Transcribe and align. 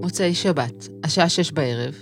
מוצאי 0.00 0.34
שבת, 0.34 0.88
השעה 1.04 1.28
שש 1.28 1.52
בערב, 1.52 1.94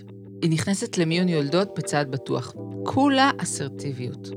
היא 0.43 0.51
נכנסת 0.51 0.99
למיון 0.99 1.29
יולדות 1.29 1.69
בצעד 1.79 2.11
בטוח. 2.11 2.55
כולה 2.85 3.31
אסרטיביות. 3.39 4.29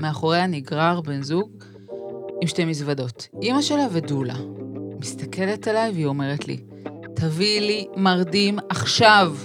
מאחוריה 0.00 0.46
נגרר 0.46 1.00
בן 1.00 1.22
זוג 1.22 1.64
עם 2.40 2.48
שתי 2.48 2.64
מזוודות. 2.64 3.28
אימא 3.42 3.62
שלה 3.62 3.86
ודולה. 3.92 4.36
מסתכלת 5.00 5.68
עליי 5.68 5.90
והיא 5.90 6.06
אומרת 6.06 6.48
לי, 6.48 6.56
תביאי 7.14 7.60
לי 7.60 7.86
מרדים 7.96 8.58
עכשיו. 8.68 9.36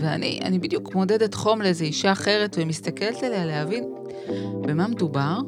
ואני, 0.00 0.40
אני 0.44 0.58
בדיוק 0.58 0.94
מודדת 0.94 1.34
חום 1.34 1.62
לאיזו 1.62 1.84
אישה 1.84 2.12
אחרת 2.12 2.56
ומסתכלת 2.60 3.22
עליה 3.22 3.46
להבין 3.46 3.84
במה 4.60 4.88
מדובר. 4.88 5.38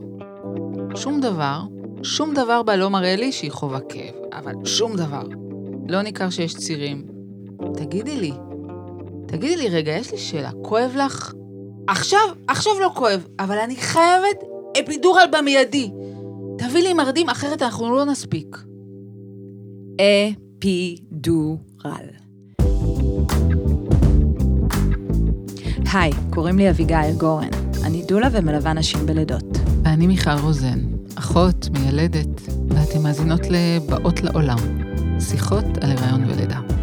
שום 0.94 1.20
דבר, 1.20 1.60
שום 2.02 2.34
דבר 2.34 2.62
בה 2.62 2.76
לא 2.76 2.90
מראה 2.90 3.16
לי 3.16 3.32
שהיא 3.32 3.52
חווה 3.52 3.80
כאב, 3.80 4.14
אבל 4.32 4.54
שום 4.64 4.96
דבר. 4.96 5.24
לא 5.88 6.02
ניכר 6.02 6.30
שיש 6.30 6.54
צירים. 6.54 7.17
תגידי 7.74 8.16
לי, 8.20 8.32
תגידי 9.26 9.56
לי, 9.56 9.68
רגע, 9.68 9.92
יש 9.92 10.12
לי 10.12 10.18
שאלה, 10.18 10.50
כואב 10.62 10.92
לך? 10.96 11.32
עכשיו, 11.88 12.20
עכשיו 12.48 12.72
לא 12.80 12.90
כואב, 12.94 13.26
אבל 13.38 13.58
אני 13.58 13.76
חייבת 13.76 14.44
אפידורל 14.80 15.24
במיידי. 15.32 15.90
תביא 16.58 16.82
לי 16.82 16.92
מרדים, 16.92 17.28
אחרת 17.28 17.62
אנחנו 17.62 17.96
לא 17.96 18.04
נספיק. 18.04 18.56
אפידורל. 20.58 22.08
היי, 25.92 26.12
קוראים 26.30 26.58
לי 26.58 26.70
אביגיל 26.70 27.12
גורן. 27.16 27.48
אני 27.84 28.02
דולה 28.02 28.28
ומלווה 28.32 28.72
נשים 28.72 29.06
בלידות. 29.06 29.58
ואני 29.84 30.06
מיכל 30.06 30.30
רוזן, 30.42 30.78
אחות, 31.14 31.68
מיילדת, 31.72 32.40
ואתן 32.68 33.02
מאזינות 33.02 33.40
לבאות 33.50 34.22
לעולם, 34.22 34.58
שיחות 35.20 35.64
על 35.80 35.90
הריון 35.90 36.24
ולידה. 36.24 36.77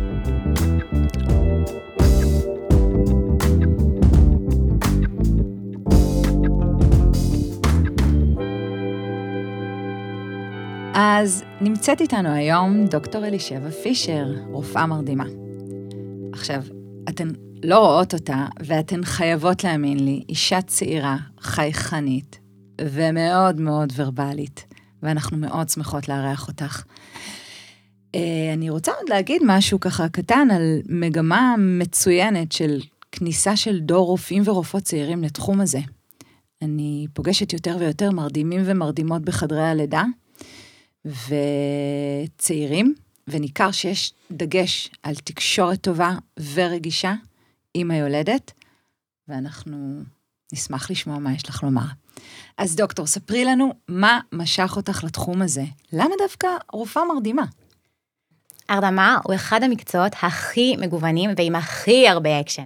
אז 10.98 11.44
נמצאת 11.62 12.02
איתנו 12.02 12.30
היום 12.30 12.86
דוקטור 12.86 13.26
אלישבע 13.26 13.70
פישר, 13.70 14.26
רופאה 14.48 14.86
מרדימה. 14.86 15.26
עכשיו, 16.34 16.62
אתן 17.10 17.28
לא 17.64 17.80
רואות 17.80 18.14
אותה, 18.14 18.46
ואתן 18.60 19.04
חייבות 19.04 19.64
להאמין 19.64 20.06
לי, 20.06 20.23
אישה 20.30 20.62
צעירה, 20.62 21.18
חייכנית, 21.40 22.40
ומאוד 22.82 23.62
מאוד 23.62 23.94
ורבלית, 23.96 24.66
ואנחנו 25.04 25.38
מאוד 25.38 25.70
שמחות 25.70 26.10
לארח 26.10 26.48
אותך. 26.48 26.84
אה, 28.16 28.54
אני 28.54 28.70
רוצה 28.70 28.92
עוד 28.92 29.10
להגיד 29.10 29.42
משהו 29.46 29.80
ככה 29.80 30.10
קטן 30.10 30.48
על 30.52 30.80
מגמה 30.90 31.56
מצוינת 31.58 32.52
של 32.52 32.80
כניסה 33.12 33.56
של 33.56 33.80
דור 33.80 34.06
רופאים 34.06 34.44
ורופאות 34.46 34.84
צעירים 34.84 35.23
לתחום 35.23 35.62
הזה. 35.62 35.80
אני 36.62 37.08
פוגשת 37.14 37.54
יותר 37.54 37.78
ויותר 37.80 38.12
מרדימים 38.12 38.62
ומרדימות 38.66 39.22
בחדרי 39.22 39.68
הלידה, 39.68 40.04
וצעירים, 41.06 42.95
וניכר 43.28 43.72
שיש 43.72 44.14
דגש 44.31 44.89
על 45.03 45.16
תקשורת 45.16 45.81
טובה 45.81 46.11
ורגישה 46.53 47.14
עם 47.73 47.92
היולדת, 47.92 48.52
ואנחנו 49.28 50.02
נשמח 50.53 50.92
לשמוע 50.92 51.20
מה 51.20 51.33
יש 51.33 51.50
לך 51.50 51.64
לומר. 51.64 51.86
אז 52.58 52.76
דוקטור, 52.76 53.08
ספרי 53.08 53.45
לנו 53.45 53.73
מה 53.88 54.20
משך 54.31 54.73
אותך 54.76 55.03
לתחום 55.03 55.42
הזה. 55.42 55.64
למה 55.94 56.16
דווקא 56.20 56.48
רופאה 56.73 57.03
מרדימה? 57.06 57.44
הרדמה 58.70 59.17
הוא 59.23 59.36
אחד 59.36 59.64
המקצועות 59.64 60.11
הכי 60.22 60.76
מגוונים 60.78 61.30
ועם 61.38 61.56
הכי 61.56 62.08
הרבה 62.08 62.39
אקשן. 62.39 62.66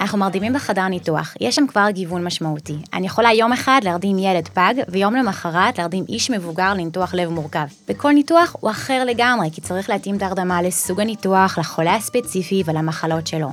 אנחנו 0.00 0.18
מרדימים 0.18 0.52
בחדר 0.52 0.88
ניתוח, 0.88 1.34
יש 1.40 1.54
שם 1.54 1.66
כבר 1.66 1.90
גיוון 1.90 2.24
משמעותי. 2.24 2.76
אני 2.92 3.06
יכולה 3.06 3.32
יום 3.32 3.52
אחד 3.52 3.80
להרדים 3.84 4.18
ילד 4.18 4.48
פג, 4.48 4.74
ויום 4.88 5.14
למחרת 5.14 5.78
להרדים 5.78 6.04
איש 6.08 6.30
מבוגר 6.30 6.74
לניתוח 6.74 7.14
לב 7.14 7.28
מורכב. 7.28 7.66
וכל 7.88 8.12
ניתוח 8.12 8.56
הוא 8.60 8.70
אחר 8.70 9.04
לגמרי, 9.04 9.48
כי 9.52 9.60
צריך 9.60 9.90
להתאים 9.90 10.16
את 10.16 10.22
ההרדמה 10.22 10.62
לסוג 10.62 11.00
הניתוח, 11.00 11.58
לחולה 11.58 11.94
הספציפי 11.94 12.62
ולמחלות 12.66 13.26
שלו. 13.26 13.48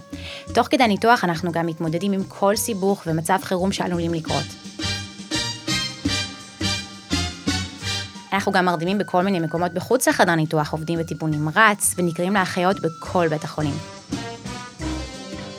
תוך 0.53 0.67
כדי 0.67 0.83
הניתוח 0.83 1.23
אנחנו 1.23 1.51
גם 1.51 1.65
מתמודדים 1.65 2.11
עם 2.11 2.23
כל 2.27 2.55
סיבוך 2.55 3.03
ומצב 3.07 3.37
חירום 3.41 3.71
שעלולים 3.71 4.13
לקרות. 4.13 4.45
אנחנו 8.33 8.51
גם 8.51 8.65
מרדימים 8.65 8.97
בכל 8.97 9.23
מיני 9.23 9.39
מקומות 9.39 9.73
בחוץ 9.73 10.07
לחדר 10.07 10.35
ניתוח, 10.35 10.71
עובדים 10.71 10.99
בטיפול 10.99 11.29
נמרץ 11.29 11.95
ונקראים 11.97 12.33
לאחיות 12.33 12.79
בכל 12.79 13.27
בית 13.27 13.43
החולים. 13.43 13.73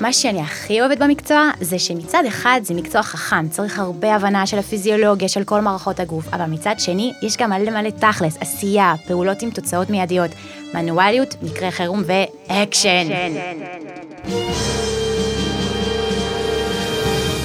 מה 0.04 0.12
שאני 0.12 0.40
הכי 0.40 0.80
אוהבת 0.80 0.98
במקצוע, 0.98 1.50
זה 1.60 1.78
שמצד 1.78 2.22
אחד 2.28 2.60
זה 2.62 2.74
מקצוע 2.74 3.02
חכם, 3.02 3.48
צריך 3.48 3.78
הרבה 3.78 4.14
הבנה 4.14 4.46
של 4.46 4.58
הפיזיולוגיה, 4.58 5.28
של 5.28 5.44
כל 5.44 5.60
מערכות 5.60 6.00
הגוף, 6.00 6.34
אבל 6.34 6.44
מצד 6.44 6.74
שני, 6.78 7.12
יש 7.22 7.36
גם 7.36 7.50
מלא 7.50 7.70
מלא 7.70 7.90
תכלס, 7.90 8.36
עשייה, 8.40 8.94
פעולות 9.06 9.42
עם 9.42 9.50
תוצאות 9.50 9.90
מיידיות, 9.90 10.30
מנואליות, 10.74 11.34
מקרה 11.42 11.70
חירום 11.70 12.02
ואקשן. 12.06 13.06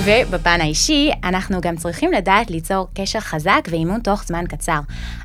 ובפן 0.06 0.62
האישי, 0.62 1.12
אנחנו 1.24 1.62
גם 1.62 1.76
צריכים 1.76 2.12
לדעת 2.12 2.52
ליצור 2.52 2.88
קשר 2.94 3.20
חזק 3.20 3.62
ואימון 3.70 4.00
תוך 4.00 4.24
זמן 4.24 4.46
קצר. 4.48 4.80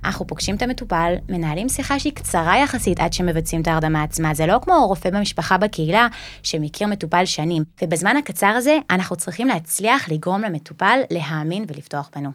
אנחנו 0.05 0.27
פוגשים 0.27 0.57
את 0.57 0.63
המטופל, 0.63 1.15
מנהלים 1.29 1.69
שיחה 1.69 1.99
שהיא 1.99 2.13
קצרה 2.13 2.59
יחסית 2.59 3.01
עד 3.01 3.13
שמבצעים 3.13 3.63
את 3.63 3.69
ההרדמה 3.69 4.03
עצמה. 4.03 4.35
זה 4.35 4.47
לא 4.47 4.59
כמו 4.63 4.87
רופא 4.87 5.11
במשפחה 5.11 5.59
בקהילה, 5.59 6.07
שמכיר 6.43 6.87
מטופל 6.87 7.25
שנים. 7.25 7.63
ובזמן 7.83 8.17
הקצר 8.17 8.47
הזה, 8.47 8.79
אנחנו 8.91 9.17
צריכים 9.17 9.49
להצליח 9.49 10.09
לגרום 10.09 10.43
למטופל 10.43 11.01
להאמין 11.11 11.65
ולפתוח 11.69 12.11
בנו. 12.17 12.31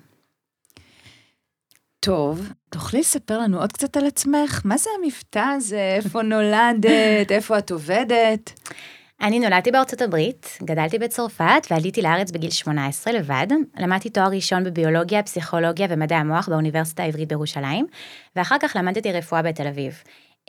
טוב, 1.99 2.49
תוכלי 2.69 2.99
לספר 2.99 3.37
לנו 3.37 3.59
עוד 3.59 3.73
קצת 3.73 3.97
על 3.97 4.07
עצמך? 4.07 4.61
מה 4.65 4.77
זה 4.77 4.89
המבטא 4.97 5.43
הזה? 5.55 5.95
איפה 5.95 6.21
נולדת? 6.21 7.31
איפה 7.31 7.57
את 7.57 7.71
עובדת? 7.71 8.59
אני 9.21 9.39
נולדתי 9.39 9.71
בארצות 9.71 10.01
הברית, 10.01 10.57
גדלתי 10.63 10.99
בצרפת 10.99 11.67
ועליתי 11.71 12.01
לארץ 12.01 12.31
בגיל 12.31 12.49
18 12.49 13.13
לבד. 13.13 13.47
למדתי 13.77 14.09
תואר 14.09 14.27
ראשון 14.27 14.63
בביולוגיה, 14.63 15.23
פסיכולוגיה 15.23 15.87
ומדעי 15.89 16.17
המוח 16.17 16.49
באוניברסיטה 16.49 17.03
העברית 17.03 17.27
בירושלים, 17.27 17.85
ואחר 18.35 18.55
כך 18.61 18.75
למדתי 18.75 19.11
רפואה 19.11 19.41
בתל 19.41 19.67
אביב. 19.67 19.93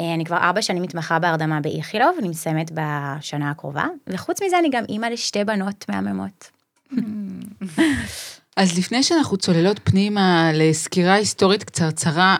אה, 0.00 0.14
אני 0.14 0.25
כבר 0.25 0.36
ארבע 0.36 0.62
שנים 0.62 0.82
מתמחה 0.82 1.19
בהרדמה 1.19 1.60
באיכילוב, 1.60 2.16
אני 2.19 2.28
מסיימת 2.28 2.70
בשנה 2.75 3.50
הקרובה, 3.50 3.84
וחוץ 4.06 4.42
מזה 4.42 4.59
אני 4.59 4.69
גם 4.70 4.84
אימא 4.88 5.06
לשתי 5.06 5.44
בנות 5.44 5.84
מהממות. 5.88 6.50
אז 8.56 8.78
לפני 8.78 9.03
שאנחנו 9.03 9.36
צוללות 9.36 9.80
פנימה 9.84 10.50
לסקירה 10.54 11.14
היסטורית 11.14 11.64
קצרצרה, 11.64 12.36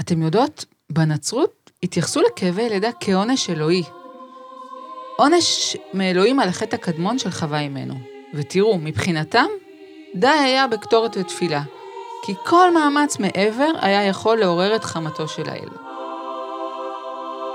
אתם 0.00 0.22
יודעות, 0.22 0.64
בנצרות 0.90 1.70
התייחסו 1.82 2.20
לכאבי 2.20 2.68
לידה 2.68 2.90
כעונש 3.00 3.50
אלוהי. 3.50 3.82
עונש 5.22 5.76
מאלוהים 5.94 6.40
על 6.40 6.48
החטא 6.48 6.76
הקדמון 6.76 7.18
של 7.18 7.30
חווה 7.30 7.60
אימנו. 7.60 7.94
ותראו, 8.34 8.78
מבחינתם, 8.78 9.46
די 10.14 10.26
היה 10.26 10.66
בקטורת 10.66 11.16
ותפילה, 11.16 11.62
כי 12.26 12.32
כל 12.46 12.74
מאמץ 12.74 13.18
מעבר 13.18 13.70
היה 13.80 14.06
יכול 14.06 14.38
לעורר 14.38 14.76
את 14.76 14.84
חמתו 14.84 15.28
של 15.28 15.48
האל. 15.48 15.68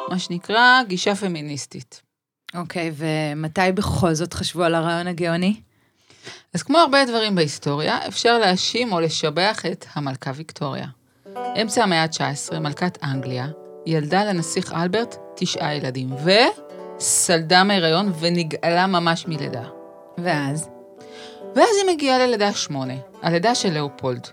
מה 0.10 0.20
שנקרא 0.20 0.84
גישה 0.88 1.16
פמיניסטית. 1.16 2.02
אוקיי, 2.56 2.90
okay, 2.90 2.94
ומתי 2.96 3.72
בכל 3.74 4.14
זאת 4.14 4.34
חשבו 4.34 4.64
על 4.64 4.76
הרעיון 4.76 5.08
הגאוני? 5.08 5.56
אז 6.54 6.64
כמו 6.64 6.78
הרבה 6.78 7.06
דברים 7.06 7.36
בהיסטוריה, 7.36 8.08
אפשר 8.08 8.38
להאשים 8.38 8.94
או 8.94 9.00
לשבח 9.00 9.66
את 9.72 9.86
המלכה 9.94 10.32
ויקטוריה. 10.36 10.88
אמצע 11.62 11.84
המאה 11.84 12.04
ה-19, 12.04 12.60
מלכת 12.60 12.98
אנגליה, 13.04 13.48
ילדה 13.86 14.24
לנסיך 14.24 14.74
אלברט 14.74 15.16
תשעה 15.36 15.76
ילדים, 15.76 16.14
ו... 16.14 16.32
סלדה 17.00 17.64
מהיריון 17.64 18.12
ונגאלה 18.20 18.88
ממש 18.88 19.28
מלידה. 19.28 19.64
ואז? 20.18 20.70
ואז 21.56 21.70
היא 21.84 21.96
מגיעה 21.96 22.18
ללידה 22.18 22.54
שמונה, 22.54 22.94
הלידה 23.22 23.56
של 23.56 23.74
לאופולד. 23.74 24.28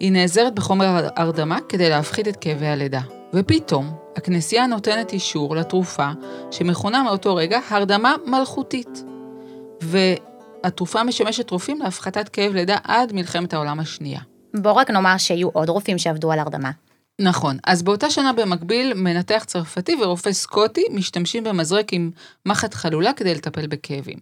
היא 0.00 0.12
נעזרת 0.12 0.54
בחומר 0.54 1.08
הרדמה 1.16 1.58
כדי 1.68 1.90
להפחית 1.90 2.28
את 2.28 2.36
כאבי 2.36 2.66
הלידה. 2.66 3.00
ופתאום, 3.34 3.96
הכנסייה 4.16 4.66
נותנת 4.66 5.12
אישור 5.12 5.56
לתרופה 5.56 6.08
שמכונה 6.50 7.02
מאותו 7.02 7.34
רגע 7.34 7.60
הרדמה 7.70 8.14
מלכותית. 8.26 9.04
והתרופה 9.80 11.04
משמשת 11.04 11.50
רופאים 11.50 11.80
להפחתת 11.80 12.28
כאב 12.28 12.52
לידה 12.52 12.76
עד 12.84 13.12
מלחמת 13.12 13.54
העולם 13.54 13.80
השנייה. 13.80 14.20
בוא 14.54 14.72
רק 14.72 14.90
נאמר 14.90 15.16
שיהיו 15.18 15.48
עוד 15.48 15.68
רופאים 15.68 15.98
שעבדו 15.98 16.32
על 16.32 16.38
הרדמה. 16.38 16.70
נכון. 17.22 17.58
אז 17.66 17.82
באותה 17.82 18.10
שנה 18.10 18.32
במקביל, 18.32 18.94
מנתח 18.94 19.44
צרפתי 19.46 19.96
ורופא 20.02 20.32
סקוטי 20.32 20.84
משתמשים 20.90 21.44
במזרק 21.44 21.92
עם 21.92 22.10
מחט 22.46 22.74
חלולה 22.74 23.12
כדי 23.12 23.34
לטפל 23.34 23.66
בכאבים. 23.66 24.18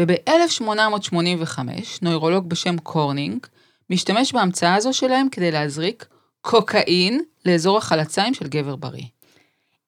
וב-1885, 0.00 1.58
נוירולוג 2.02 2.48
בשם 2.48 2.78
קורנינג, 2.78 3.46
משתמש 3.90 4.32
בהמצאה 4.32 4.74
הזו 4.74 4.92
שלהם 4.92 5.28
כדי 5.28 5.50
להזריק 5.50 6.06
קוקאין 6.40 7.20
לאזור 7.46 7.78
החלציים 7.78 8.34
של 8.34 8.48
גבר 8.48 8.76
בריא. 8.76 9.04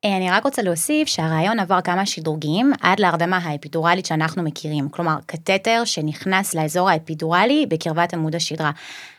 אני 0.05 0.31
רק 0.31 0.45
רוצה 0.45 0.63
להוסיף 0.63 1.09
שהרעיון 1.09 1.61
עבר 1.61 1.81
כמה 1.81 2.07
שדרוגים 2.07 2.73
עד 2.81 3.01
להרדמה 3.01 3.39
האפידורלית 3.39 4.07
שאנחנו 4.07 4.43
מכירים, 4.43 4.89
כלומר 4.89 5.17
קתטר 5.27 5.83
שנכנס 5.85 6.55
לאזור 6.55 6.91
האפידורלי 6.91 7.67
בקרבת 7.69 8.15
עמוד 8.15 8.35
השדרה. 8.35 8.71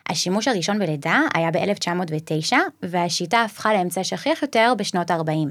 השימוש 0.09 0.47
הראשון 0.47 0.79
בלידה 0.79 1.21
היה 1.33 1.51
ב-1909, 1.51 2.53
והשיטה 2.83 3.41
הפכה 3.41 3.73
לאמצעי 3.73 4.03
שכיח 4.03 4.41
יותר 4.41 4.73
בשנות 4.77 5.11
ה-40. 5.11 5.49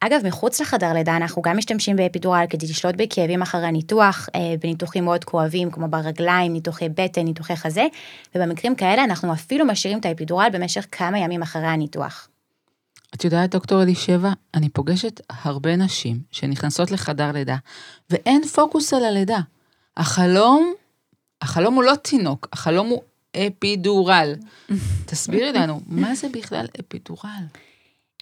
אגב, 0.00 0.20
מחוץ 0.26 0.60
לחדר 0.60 0.92
לידה 0.92 1.16
אנחנו 1.16 1.42
גם 1.42 1.56
משתמשים 1.56 1.96
באפידורל 1.96 2.44
כדי 2.50 2.66
לשלוט 2.66 2.94
בכאבים 2.98 3.42
אחרי 3.42 3.66
הניתוח, 3.66 4.28
אה, 4.34 4.40
בניתוחים 4.60 5.04
מאוד 5.04 5.24
כואבים 5.24 5.70
כמו 5.70 5.88
ברגליים, 5.88 6.52
ניתוחי 6.52 6.88
בטן, 6.88 7.22
ניתוחי 7.22 7.56
חזה, 7.56 7.86
ובמקרים 8.34 8.74
כאלה 8.74 9.04
אנחנו 9.04 9.32
אפילו 9.32 9.66
משאירים 9.66 9.98
את 9.98 10.06
האפידורל 10.06 10.48
במשך 10.52 10.86
כמה 10.92 11.18
ימים 11.18 11.42
אחרי 11.42 11.66
הניתוח. 11.66 12.28
את 13.14 13.24
יודעת, 13.24 13.50
דוקטור 13.50 13.82
אלישבע, 13.82 14.32
אני 14.54 14.68
פוגשת 14.68 15.20
הרבה 15.28 15.76
נשים 15.76 16.18
שנכנסות 16.30 16.90
לחדר 16.90 17.32
לידה, 17.32 17.56
ואין 18.10 18.44
פוקוס 18.44 18.94
על 18.94 19.04
הלידה. 19.04 19.40
החלום, 19.96 20.74
החלום 21.42 21.74
הוא 21.74 21.82
לא 21.82 21.94
תינוק, 21.94 22.48
החלום 22.52 22.88
הוא 22.88 23.02
אפידורל. 23.36 24.34
תסבירי 25.06 25.52
לנו, 25.52 25.80
מה 25.86 26.14
זה 26.14 26.28
בכלל 26.28 26.66
אפידורל? 26.80 27.44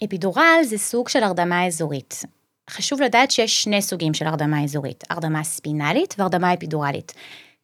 אפידורל 0.03 0.59
זה 0.63 0.77
סוג 0.77 1.09
של 1.09 1.23
הרדמה 1.23 1.67
אזורית. 1.67 2.23
חשוב 2.69 3.01
לדעת 3.01 3.31
שיש 3.31 3.63
שני 3.63 3.81
סוגים 3.81 4.13
של 4.13 4.27
הרדמה 4.27 4.63
אזורית, 4.63 5.03
הרדמה 5.09 5.43
ספינלית 5.43 6.15
והרדמה 6.17 6.53
אפידורלית. 6.53 7.13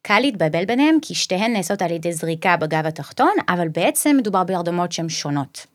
קל 0.02 0.20
להתבלבל 0.20 0.64
ביניהם 0.64 0.98
כי 1.02 1.14
שתיהן 1.14 1.52
נעשות 1.52 1.82
על 1.82 1.90
ידי 1.90 2.12
זריקה 2.12 2.56
בגב 2.56 2.86
התחתון, 2.86 3.32
אבל 3.48 3.68
בעצם 3.68 4.16
מדובר 4.18 4.44
בהרדמות 4.44 4.92
שהן 4.92 5.08
שונות. 5.08 5.66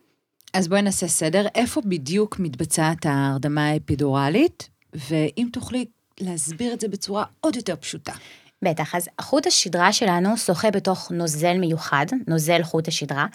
אז 0.56 0.68
בואי 0.68 0.82
נעשה 0.82 1.08
סדר, 1.08 1.46
איפה 1.54 1.80
בדיוק 1.84 2.38
מתבצעת 2.38 3.06
ההרדמה 3.06 3.68
האפידורלית, 3.68 4.68
ואם 4.94 5.48
תוכלי 5.52 5.84
להסביר 6.20 6.72
את 6.72 6.80
זה 6.80 6.88
בצורה 6.88 7.24
עוד 7.40 7.56
יותר 7.56 7.76
פשוטה. 7.76 8.12
בטח, 8.62 8.94
אז 8.94 9.08
חוט 9.20 9.46
השדרה 9.46 9.92
שלנו 9.92 10.36
שוחה 10.36 10.70
בתוך 10.70 11.10
נוזל 11.10 11.58
מיוחד, 11.58 12.06
נוזל 12.26 12.62
חוט 12.62 12.88
השדרה, 12.88 13.26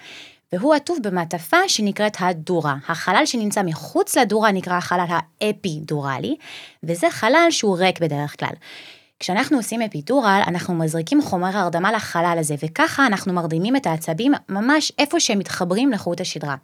והוא 0.54 0.74
עטוף 0.74 1.00
במעטפה 1.04 1.58
שנקראת 1.68 2.18
הדורה. 2.20 2.76
החלל 2.88 3.26
שנמצא 3.26 3.64
מחוץ 3.64 4.18
לדורה 4.18 4.52
נקרא 4.52 4.74
החלל 4.78 5.06
האפידורלי, 5.42 6.36
וזה 6.84 7.10
חלל 7.10 7.48
שהוא 7.50 7.78
ריק 7.78 8.00
בדרך 8.00 8.40
כלל. 8.40 8.54
כשאנחנו 9.20 9.58
עושים 9.58 9.82
אפידורל, 9.82 10.42
אנחנו 10.48 10.74
מזריקים 10.74 11.22
חומר 11.22 11.58
הרדמה 11.58 11.92
לחלל 11.92 12.38
הזה, 12.40 12.56
וככה 12.64 13.06
אנחנו 13.08 13.34
מרדימים 13.34 13.76
את 13.76 13.88
העצבים 13.88 14.34
ממש 14.50 14.92
איפה 15.00 15.20
שהם 15.20 15.40
מתחברים 15.40 15.92
לחוט 15.92 16.22
השדרה. 16.22 16.56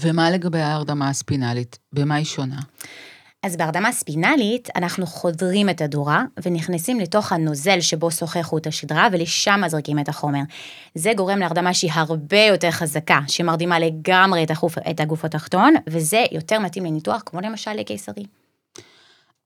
ומה 0.00 0.30
לגבי 0.30 0.60
ההרדמה 0.60 1.08
הספינלית? 1.08 1.78
במה 1.92 2.14
היא 2.14 2.24
שונה? 2.24 2.60
אז 3.42 3.56
בהרדמה 3.56 3.92
ספינלית, 3.92 4.68
אנחנו 4.76 5.06
חודרים 5.06 5.70
את 5.70 5.80
הדורה 5.80 6.22
ונכנסים 6.44 7.00
לתוך 7.00 7.32
הנוזל 7.32 7.80
שבו 7.80 8.10
שוחה 8.10 8.42
חוט 8.42 8.66
השדרה, 8.66 9.08
ולשם 9.12 9.60
מזריקים 9.64 9.98
את 9.98 10.08
החומר. 10.08 10.40
זה 10.94 11.12
גורם 11.16 11.38
להרדמה 11.38 11.74
שהיא 11.74 11.90
הרבה 11.94 12.40
יותר 12.40 12.70
חזקה, 12.70 13.20
שמרדימה 13.28 13.78
לגמרי 13.78 14.44
את, 14.44 14.50
החוף, 14.50 14.78
את 14.90 15.00
הגוף 15.00 15.24
התחתון, 15.24 15.74
וזה 15.86 16.24
יותר 16.32 16.58
מתאים 16.58 16.84
לניתוח, 16.84 17.22
כמו 17.26 17.40
למשל 17.40 17.72
לקיסרי. 17.72 18.24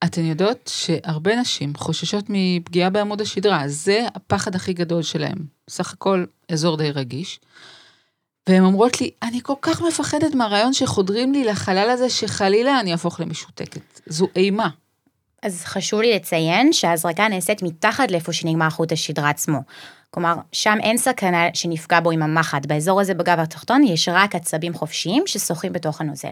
אתן 0.04 0.24
יודעות 0.24 0.70
שהרבה 0.72 1.36
נשים 1.36 1.72
חוששות 1.76 2.24
מפגיעה 2.28 2.90
בעמוד 2.90 3.20
השדרה, 3.20 3.62
זה 3.66 4.06
הפחד 4.14 4.54
הכי 4.54 4.72
גדול 4.72 5.02
שלהם. 5.02 5.38
סך 5.70 5.92
הכל 5.92 6.24
אזור 6.52 6.76
די 6.76 6.90
רגיש. 6.90 7.40
והן 8.48 8.64
אומרות 8.64 9.00
לי, 9.00 9.10
אני 9.22 9.40
כל 9.42 9.54
כך 9.62 9.82
מפחדת 9.82 10.34
מהרעיון 10.34 10.72
שחודרים 10.72 11.32
לי 11.32 11.44
לחלל 11.44 11.90
הזה, 11.90 12.10
שחלילה 12.10 12.80
אני 12.80 12.92
אהפוך 12.92 13.20
למשותקת. 13.20 14.00
זו 14.06 14.28
אימה. 14.36 14.68
אז 15.42 15.64
חשוב 15.64 16.00
לי 16.00 16.14
לציין 16.14 16.72
שההזרקה 16.72 17.28
נעשית 17.28 17.62
מתחת 17.62 18.10
לאיפה 18.10 18.32
שנגמר 18.32 18.70
חוט 18.70 18.92
השדרה 18.92 19.30
עצמו. 19.30 19.58
כלומר, 20.10 20.34
שם 20.52 20.78
אין 20.82 20.96
סכנה 20.98 21.44
שנפגע 21.54 22.00
בו 22.00 22.10
עם 22.10 22.22
המחט. 22.22 22.66
באזור 22.66 23.00
הזה 23.00 23.14
בגב 23.14 23.38
התחתון 23.38 23.82
יש 23.82 24.08
רק 24.08 24.34
עצבים 24.34 24.74
חופשיים 24.74 25.22
ששוחים 25.26 25.72
בתוך 25.72 26.00
הנוזל. 26.00 26.28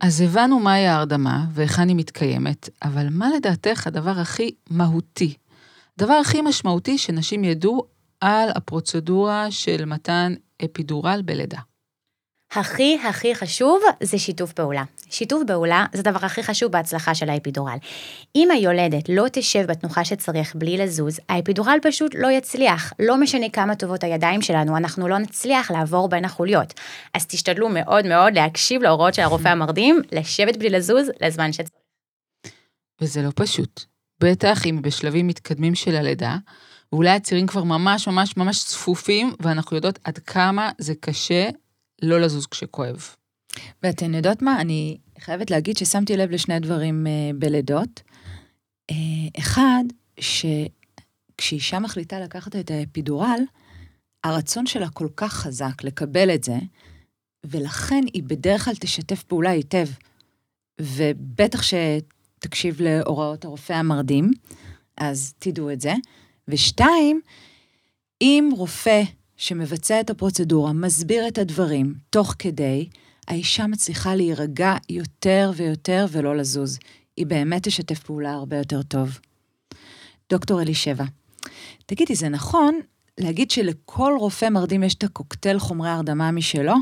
אז 0.00 0.20
הבנו 0.20 0.58
מהי 0.58 0.86
ההרדמה 0.86 1.44
והיכן 1.52 1.88
היא 1.88 1.96
מתקיימת, 1.96 2.68
אבל 2.82 3.06
מה 3.10 3.28
לדעתך 3.36 3.86
הדבר 3.86 4.18
הכי 4.20 4.50
מהותי? 4.70 5.34
הדבר 5.98 6.12
הכי 6.12 6.42
משמעותי 6.42 6.98
שנשים 6.98 7.44
ידעו 7.44 7.93
על 8.20 8.48
הפרוצדורה 8.54 9.50
של 9.50 9.84
מתן 9.84 10.34
אפידורל 10.64 11.22
בלידה. 11.24 11.58
הכי 12.52 12.98
הכי 13.08 13.34
חשוב 13.34 13.82
זה 14.02 14.18
שיתוף 14.18 14.52
פעולה. 14.52 14.82
שיתוף 15.10 15.42
פעולה 15.46 15.86
זה 15.92 16.00
הדבר 16.00 16.26
הכי 16.26 16.42
חשוב 16.42 16.72
בהצלחה 16.72 17.14
של 17.14 17.30
האפידורל. 17.30 17.76
אם 18.36 18.48
היולדת 18.50 19.08
לא 19.08 19.24
תשב 19.32 19.66
בתנוחה 19.66 20.04
שצריך 20.04 20.56
בלי 20.56 20.76
לזוז, 20.76 21.20
האפידורל 21.28 21.78
פשוט 21.82 22.14
לא 22.18 22.30
יצליח. 22.30 22.92
לא 22.98 23.16
משנה 23.16 23.48
כמה 23.48 23.76
טובות 23.76 24.04
הידיים 24.04 24.42
שלנו, 24.42 24.76
אנחנו 24.76 25.08
לא 25.08 25.18
נצליח 25.18 25.70
לעבור 25.70 26.08
בין 26.08 26.24
החוליות. 26.24 26.74
אז 27.14 27.26
תשתדלו 27.26 27.68
מאוד 27.68 28.06
מאוד 28.06 28.34
להקשיב 28.34 28.82
להוראות 28.82 29.14
של 29.14 29.22
הרופא 29.22 29.48
המרדים, 29.48 30.00
לשבת 30.12 30.56
בלי 30.56 30.70
לזוז 30.70 31.10
לזמן 31.20 31.52
שצריך. 31.52 31.70
וזה 33.00 33.22
לא 33.22 33.30
פשוט. 33.34 33.84
בטח 34.20 34.66
אם 34.66 34.82
בשלבים 34.82 35.26
מתקדמים 35.26 35.74
של 35.74 35.96
הלידה, 35.96 36.36
ואולי 36.94 37.10
הצירים 37.10 37.46
כבר 37.46 37.64
ממש 37.64 38.08
ממש 38.08 38.36
ממש 38.36 38.64
צפופים, 38.64 39.34
ואנחנו 39.40 39.76
יודעות 39.76 39.98
עד 40.04 40.18
כמה 40.18 40.70
זה 40.78 40.94
קשה 40.94 41.48
לא 42.02 42.20
לזוז 42.20 42.46
כשכואב. 42.46 43.08
ואתן 43.82 44.14
יודעות 44.14 44.42
מה? 44.42 44.60
אני 44.60 44.98
חייבת 45.18 45.50
להגיד 45.50 45.76
ששמתי 45.76 46.16
לב 46.16 46.30
לשני 46.30 46.60
דברים 46.60 47.06
uh, 47.06 47.36
בלידות. 47.36 48.02
Uh, 48.92 48.94
אחד, 49.38 49.84
שכשאישה 50.20 51.78
מחליטה 51.78 52.20
לקחת 52.20 52.56
את 52.56 52.70
האפידורל, 52.70 53.40
הרצון 54.24 54.66
שלה 54.66 54.88
כל 54.88 55.08
כך 55.16 55.32
חזק 55.32 55.84
לקבל 55.84 56.34
את 56.34 56.44
זה, 56.44 56.56
ולכן 57.46 58.04
היא 58.12 58.22
בדרך 58.22 58.64
כלל 58.64 58.74
תשתף 58.74 59.22
פעולה 59.22 59.50
היטב. 59.50 59.86
ובטח 60.80 61.62
שתקשיב 61.62 62.80
להוראות 62.80 63.44
הרופא 63.44 63.72
המרדים, 63.72 64.30
אז 64.96 65.34
תדעו 65.38 65.70
את 65.70 65.80
זה. 65.80 65.94
ושתיים, 66.48 67.20
אם 68.20 68.50
רופא 68.56 69.02
שמבצע 69.36 70.00
את 70.00 70.10
הפרוצדורה 70.10 70.72
מסביר 70.72 71.28
את 71.28 71.38
הדברים 71.38 71.94
תוך 72.10 72.34
כדי, 72.38 72.88
האישה 73.28 73.66
מצליחה 73.66 74.14
להירגע 74.14 74.76
יותר 74.90 75.52
ויותר 75.56 76.06
ולא 76.10 76.36
לזוז. 76.36 76.78
היא 77.16 77.26
באמת 77.26 77.62
תשתף 77.62 77.98
פעולה 77.98 78.32
הרבה 78.32 78.56
יותר 78.56 78.82
טוב. 78.82 79.18
דוקטור 80.30 80.62
אלישבע, 80.62 81.04
תגידי, 81.86 82.14
זה 82.14 82.28
נכון 82.28 82.80
להגיד 83.20 83.50
שלכל 83.50 84.12
רופא 84.18 84.48
מרדים 84.48 84.82
יש 84.82 84.94
את 84.94 85.04
הקוקטייל 85.04 85.58
חומרי 85.58 85.88
הרדמה 85.88 86.30
משלו? 86.30 86.74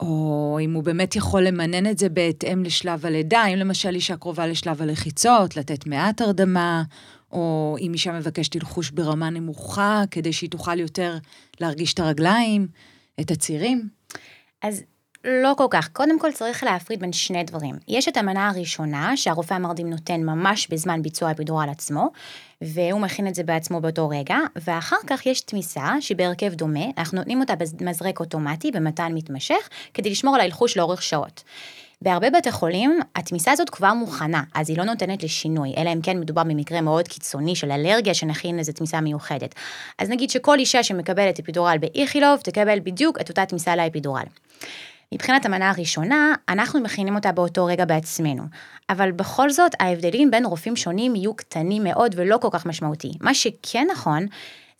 או 0.00 0.58
אם 0.62 0.72
הוא 0.72 0.82
באמת 0.82 1.16
יכול 1.16 1.42
למנן 1.42 1.90
את 1.90 1.98
זה 1.98 2.08
בהתאם 2.08 2.64
לשלב 2.64 3.06
הלידה, 3.06 3.46
אם 3.46 3.58
למשל 3.58 3.94
אישה 3.94 4.16
קרובה 4.16 4.46
לשלב 4.46 4.82
הלחיצות, 4.82 5.56
לתת 5.56 5.86
מעט 5.86 6.20
הרדמה, 6.20 6.82
או 7.32 7.76
אם 7.80 7.92
אישה 7.92 8.12
מבקשת 8.12 8.54
ללחוש 8.54 8.90
ברמה 8.90 9.30
נמוכה, 9.30 10.02
כדי 10.10 10.32
שהיא 10.32 10.50
תוכל 10.50 10.80
יותר 10.80 11.16
להרגיש 11.60 11.94
את 11.94 12.00
הרגליים, 12.00 12.68
את 13.20 13.30
הצירים? 13.30 13.88
אז 14.62 14.82
לא 15.24 15.54
כל 15.56 15.66
כך. 15.70 15.88
קודם 15.88 16.18
כל 16.18 16.32
צריך 16.32 16.64
להפריד 16.64 17.00
בין 17.00 17.12
שני 17.12 17.44
דברים. 17.44 17.74
יש 17.88 18.08
את 18.08 18.16
המנה 18.16 18.48
הראשונה, 18.48 19.16
שהרופא 19.16 19.54
המרדים 19.54 19.90
נותן 19.90 20.20
ממש 20.20 20.68
בזמן 20.70 21.02
ביצוע 21.02 21.28
האפידורל 21.28 21.68
עצמו, 21.68 22.10
והוא 22.60 23.00
מכין 23.00 23.26
את 23.26 23.34
זה 23.34 23.42
בעצמו 23.42 23.80
באותו 23.80 24.08
רגע, 24.08 24.36
ואחר 24.56 24.96
כך 25.06 25.26
יש 25.26 25.40
תמיסה 25.40 25.94
שהיא 26.00 26.16
בהרכב 26.16 26.54
דומה, 26.54 26.84
אנחנו 26.98 27.18
נותנים 27.18 27.40
אותה 27.40 27.54
במזרק 27.80 28.20
אוטומטי 28.20 28.70
במתן 28.70 29.12
מתמשך, 29.14 29.68
כדי 29.94 30.10
לשמור 30.10 30.34
על 30.34 30.40
הלחוש 30.40 30.76
לאורך 30.76 31.02
שעות. 31.02 31.42
בהרבה 32.02 32.30
בתי 32.30 32.52
חולים, 32.52 32.98
התמיסה 33.16 33.52
הזאת 33.52 33.70
כבר 33.70 33.94
מוכנה, 33.94 34.42
אז 34.54 34.70
היא 34.70 34.78
לא 34.78 34.84
נותנת 34.84 35.22
לשינוי, 35.22 35.74
אלא 35.76 35.92
אם 35.92 36.00
כן 36.02 36.20
מדובר 36.20 36.44
במקרה 36.44 36.80
מאוד 36.80 37.08
קיצוני 37.08 37.56
של 37.56 37.70
אלרגיה 37.70 38.14
שנכין 38.14 38.56
לזה 38.56 38.72
תמיסה 38.72 39.00
מיוחדת. 39.00 39.54
אז 39.98 40.08
נגיד 40.08 40.30
שכל 40.30 40.58
אישה 40.58 40.82
שמקבלת 40.82 41.38
אפידורל 41.38 41.76
באיכילוב, 41.80 42.40
תקבל 42.40 42.78
בדיוק 42.80 43.20
את 43.20 43.28
אותה 43.28 43.46
תמיסה 43.46 43.76
לאפידורל. 43.76 44.24
מבחינת 45.12 45.46
המנה 45.46 45.70
הראשונה, 45.70 46.34
אנחנו 46.48 46.80
מכינים 46.80 47.14
אותה 47.14 47.32
באותו 47.32 47.64
רגע 47.64 47.84
בעצמנו. 47.84 48.42
אבל 48.90 49.12
בכל 49.12 49.50
זאת, 49.50 49.72
ההבדלים 49.80 50.30
בין 50.30 50.46
רופאים 50.46 50.76
שונים 50.76 51.14
יהיו 51.14 51.34
קטנים 51.34 51.84
מאוד 51.84 52.14
ולא 52.18 52.36
כל 52.36 52.48
כך 52.50 52.66
משמעותי. 52.66 53.12
מה 53.20 53.34
שכן 53.34 53.86
נכון, 53.92 54.26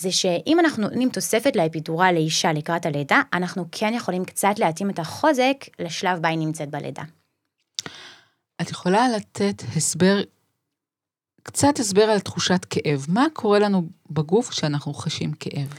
זה 0.02 0.12
שאם 0.12 0.56
אנחנו 0.60 0.82
נותנים 0.82 1.08
תוספת 1.08 1.56
לאפידורל 1.56 2.10
לאישה 2.14 2.52
לקראת 2.52 2.86
הלידה, 2.86 3.20
אנחנו 3.32 3.64
כן 3.72 3.94
יכולים 3.94 4.24
קצת 4.24 4.54
להתאים 4.58 4.90
את 4.90 4.98
החוזק 4.98 5.64
לשלב 5.78 6.18
בה 6.22 6.28
היא 6.28 6.38
נמצאת 6.38 6.70
בלידה. 6.70 7.02
את 8.60 8.70
יכולה 8.70 9.08
לתת 9.08 9.62
הסבר, 9.76 10.20
קצת 11.42 11.78
הסבר 11.78 12.02
על 12.02 12.20
תחושת 12.20 12.66
כאב. 12.70 13.06
מה 13.08 13.26
קורה 13.32 13.58
לנו 13.58 13.82
בגוף 14.10 14.48
כשאנחנו 14.48 14.94
חשים 14.94 15.32
כאב? 15.32 15.74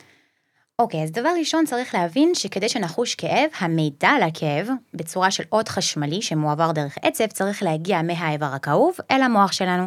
אוקיי, 0.80 1.03
אז 1.03 1.12
דבר 1.12 1.30
ראשון 1.39 1.65
צריך 1.65 1.96
להבין 1.96 2.36
שכדי 2.36 2.70
שנחוש 2.70 3.15
כאב, 3.15 3.50
המידע 3.60 4.10
על 4.10 4.24
הכאב, 4.24 4.68
בצורה 4.94 5.32
של 5.32 5.44
אות 5.51 5.70
חשמלי 5.70 6.22
שמועבר 6.22 6.72
דרך 6.72 6.96
עצב, 7.01 7.27
צריך 7.27 7.63
להגיע 7.63 8.01
מהאיבר 8.01 8.46
הכאוב 8.46 8.96
אל 9.12 9.22
המוח 9.22 9.51
שלנו, 9.51 9.86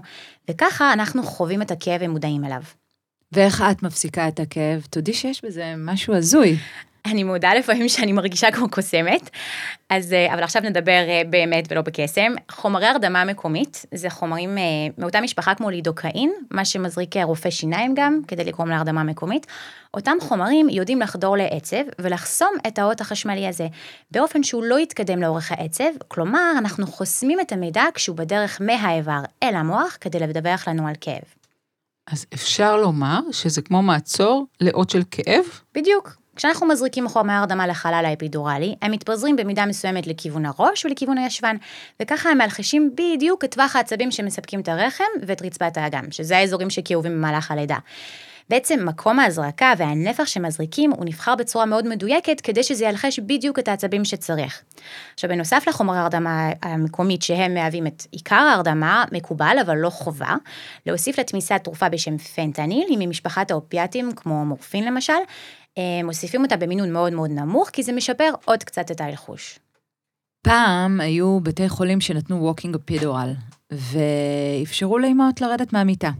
וככה 0.50 0.92
אנחנו 0.92 1.22
חווים 1.22 1.62
את 1.62 1.70
הכאב 1.70 2.00
ומודעים 2.04 2.44
אליו. 2.44 2.62
ואיך 3.32 3.64
את 3.70 3.82
מפסיקה 3.82 4.28
את 4.28 4.40
הכאב? 4.40 4.86
תודי 4.90 5.12
שיש 5.12 5.44
בזה 5.44 5.74
משהו 5.76 6.14
הזוי. 6.14 6.56
אני 7.06 7.24
מודה 7.24 7.54
לפעמים 7.54 7.88
שאני 7.88 8.12
מרגישה 8.12 8.50
כמו 8.50 8.70
קוסמת, 8.70 9.30
אז, 9.90 10.12
אה, 10.12 10.34
אבל 10.34 10.42
עכשיו 10.42 10.62
נדבר 10.62 11.04
אה, 11.08 11.22
באמת 11.30 11.64
ולא 11.70 11.80
בקסם. 11.80 12.32
חומרי 12.50 12.86
הרדמה 12.86 13.24
מקומית, 13.24 13.86
זה 13.94 14.10
חומרים 14.10 14.58
אה, 14.58 14.62
מאותה 14.98 15.20
משפחה 15.20 15.54
כמו 15.54 15.70
לידוקאין, 15.70 16.32
מה 16.50 16.64
שמזריק 16.64 17.16
רופא 17.16 17.50
שיניים 17.50 17.94
גם, 17.96 18.20
כדי 18.28 18.44
לגרום 18.44 18.68
להרדמה 18.68 19.02
מקומית. 19.02 19.46
אותם 19.94 20.16
חומרים 20.20 20.68
יודעים 20.68 21.00
לחדור 21.00 21.36
לעצב 21.36 21.82
ולחסום 21.98 22.52
את 22.66 22.78
האות 22.78 23.00
החשמלי 23.00 23.46
הזה, 23.46 23.66
באופן 24.10 24.42
שהוא 24.42 24.64
לא 24.64 24.80
יתקדם 24.80 25.22
לאורך 25.22 25.52
העצב, 25.52 25.90
כלומר, 26.08 26.52
אנחנו 26.58 26.86
חוסמים 26.86 27.40
את 27.40 27.52
המידע 27.52 27.84
כשהוא 27.94 28.16
בדרך 28.16 28.60
מהאיבר 28.60 29.20
אל 29.42 29.54
המוח, 29.54 29.96
כדי 30.00 30.18
לדווח 30.18 30.68
לנו 30.68 30.88
על 30.88 30.94
כאב. 31.00 31.35
אז 32.12 32.26
אפשר 32.34 32.76
לומר 32.76 33.20
שזה 33.32 33.62
כמו 33.62 33.82
מעצור 33.82 34.46
לאות 34.60 34.90
של 34.90 35.02
כאב? 35.10 35.44
בדיוק. 35.74 36.16
כשאנחנו 36.36 36.66
מזריקים 36.66 37.08
חומרי 37.08 37.36
הרדמה 37.36 37.66
לחלל 37.66 38.02
האפידורלי, 38.06 38.74
הם 38.82 38.92
מתפזרים 38.92 39.36
במידה 39.36 39.66
מסוימת 39.66 40.06
לכיוון 40.06 40.46
הראש 40.46 40.84
ולכיוון 40.84 41.18
הישבן, 41.18 41.56
וככה 42.02 42.28
הם 42.28 42.38
מלחישים 42.38 42.90
בדיוק 42.94 43.44
את 43.44 43.54
טווח 43.54 43.76
העצבים 43.76 44.10
שמספקים 44.10 44.60
את 44.60 44.68
הרחם 44.68 45.04
ואת 45.26 45.42
רצפת 45.42 45.76
האגם, 45.76 46.04
שזה 46.10 46.36
האזורים 46.36 46.70
שכאובים 46.70 47.12
במהלך 47.12 47.50
הלידה. 47.50 47.76
בעצם 48.50 48.88
מקום 48.88 49.18
ההזרקה 49.18 49.72
והנפח 49.78 50.24
שמזריקים 50.24 50.90
הוא 50.90 51.04
נבחר 51.04 51.34
בצורה 51.34 51.66
מאוד 51.66 51.88
מדויקת 51.88 52.40
כדי 52.40 52.62
שזה 52.62 52.84
ילחש 52.84 53.18
בדיוק 53.18 53.58
את 53.58 53.68
העצבים 53.68 54.04
שצריך. 54.04 54.62
עכשיו 55.14 55.30
בנוסף 55.30 55.64
לחומרי 55.68 55.98
ההרדמה 55.98 56.50
המקומית 56.62 57.22
שהם 57.22 57.54
מהווים 57.54 57.86
את 57.86 58.02
עיקר 58.10 58.36
ההרדמה, 58.36 59.04
מקובל 59.12 59.56
אבל 59.66 59.76
לא 59.76 59.90
חובה, 59.90 60.34
להוסיף 60.86 61.18
לתמיסה 61.18 61.58
תרופה 61.58 61.88
בשם 61.88 62.18
פנטניל, 62.18 62.86
היא 62.88 62.98
ממשפחת 63.00 63.50
האופיאטים 63.50 64.12
כמו 64.12 64.44
מורפין 64.44 64.84
למשל, 64.84 65.12
אה, 65.78 65.82
מוסיפים 66.04 66.42
אותה 66.42 66.56
במינון 66.56 66.92
מאוד 66.92 67.12
מאוד 67.12 67.30
נמוך, 67.30 67.70
כי 67.70 67.82
זה 67.82 67.92
משפר 67.92 68.30
עוד 68.44 68.64
קצת 68.64 68.90
את 68.90 69.00
האלחוש. 69.00 69.58
פעם 70.42 71.00
היו 71.00 71.40
בתי 71.40 71.68
חולים 71.68 72.00
שנתנו 72.00 72.42
walking 72.42 72.74
epidural, 72.74 73.32
ואפשרו 73.72 74.98
לאמהות 74.98 75.40
לרדת 75.40 75.72
מהמיטה. 75.72 76.10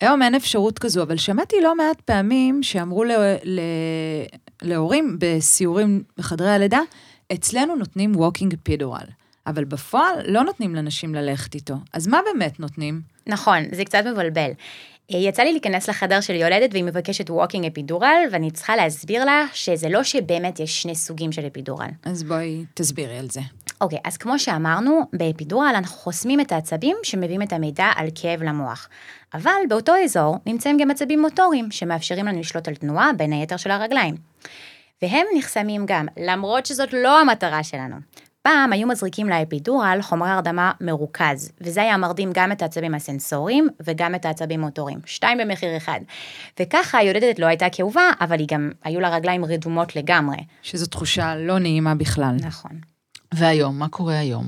היום 0.00 0.22
אין 0.22 0.34
אפשרות 0.34 0.78
כזו, 0.78 1.02
אבל 1.02 1.16
שמעתי 1.16 1.56
לא 1.62 1.76
מעט 1.76 2.00
פעמים 2.00 2.62
שאמרו 2.62 3.04
לה, 3.04 3.36
לה, 3.42 3.62
להורים 4.62 5.16
בסיורים 5.20 6.02
בחדרי 6.18 6.50
הלידה, 6.50 6.80
אצלנו 7.32 7.76
נותנים 7.76 8.16
walking 8.16 8.54
epidural, 8.54 9.06
אבל 9.46 9.64
בפועל 9.64 10.14
לא 10.26 10.44
נותנים 10.44 10.74
לנשים 10.74 11.14
ללכת 11.14 11.54
איתו. 11.54 11.74
אז 11.92 12.06
מה 12.06 12.20
באמת 12.32 12.60
נותנים? 12.60 13.00
נכון, 13.26 13.62
זה 13.72 13.84
קצת 13.84 14.02
מבלבל. 14.12 14.50
אה, 15.14 15.18
יצא 15.18 15.42
לי 15.42 15.52
להיכנס 15.52 15.88
לחדר 15.88 16.20
של 16.20 16.34
יולדת 16.34 16.70
והיא 16.72 16.84
מבקשת 16.84 17.30
walking 17.30 17.66
epidural, 17.66 18.22
ואני 18.32 18.50
צריכה 18.50 18.76
להסביר 18.76 19.24
לה 19.24 19.46
שזה 19.52 19.88
לא 19.88 20.02
שבאמת 20.02 20.60
יש 20.60 20.82
שני 20.82 20.94
סוגים 20.94 21.32
של 21.32 21.46
אפידורל. 21.46 21.88
אז 22.02 22.22
בואי 22.22 22.64
תסבירי 22.74 23.18
על 23.18 23.30
זה. 23.30 23.40
אוקיי, 23.80 23.98
אז 24.04 24.16
כמו 24.16 24.38
שאמרנו, 24.38 25.00
באפידורל 25.12 25.72
אנחנו 25.76 25.96
חוסמים 25.96 26.40
את 26.40 26.52
העצבים 26.52 26.96
שמביאים 27.02 27.42
את 27.42 27.52
המידע 27.52 27.90
על 27.96 28.06
כאב 28.14 28.42
למוח. 28.42 28.88
אבל 29.34 29.60
באותו 29.68 29.92
אזור 30.04 30.36
נמצאים 30.46 30.76
גם 30.78 30.90
עצבים 30.90 31.20
מוטוריים 31.20 31.70
שמאפשרים 31.70 32.26
לנו 32.26 32.40
לשלוט 32.40 32.68
על 32.68 32.74
תנועה, 32.74 33.10
בין 33.16 33.32
היתר 33.32 33.56
של 33.56 33.70
הרגליים. 33.70 34.14
והם 35.02 35.26
נחסמים 35.36 35.86
גם, 35.86 36.06
למרות 36.16 36.66
שזאת 36.66 36.92
לא 36.92 37.20
המטרה 37.20 37.62
שלנו. 37.62 37.96
פעם 38.42 38.72
היו 38.72 38.88
מזריקים 38.88 39.28
לאפידורל 39.28 39.98
חומרי 40.02 40.30
הרדמה 40.30 40.72
מרוכז, 40.80 41.52
וזה 41.60 41.82
היה 41.82 41.96
מרדים 41.96 42.30
גם 42.34 42.52
את 42.52 42.62
העצבים 42.62 42.94
הסנסוריים 42.94 43.68
וגם 43.80 44.14
את 44.14 44.24
העצבים 44.24 44.60
מוטוריים, 44.60 44.98
שתיים 45.06 45.38
במחיר 45.38 45.76
אחד. 45.76 46.00
וככה 46.60 46.98
היולדת 46.98 47.38
לא 47.38 47.46
הייתה 47.46 47.66
כאובה, 47.72 48.10
אבל 48.20 48.38
היא 48.38 48.46
גם, 48.50 48.70
היו 48.84 49.00
לה 49.00 49.08
רגליים 49.08 49.44
רדומות 49.44 49.96
לגמרי. 49.96 50.36
שזו 50.62 50.86
תחושה 50.86 51.36
לא 51.36 51.58
נעימה 51.58 51.94
בכלל. 51.94 52.36
נכון. 52.40 52.89
והיום, 53.34 53.78
מה 53.78 53.88
קורה 53.88 54.18
היום? 54.18 54.46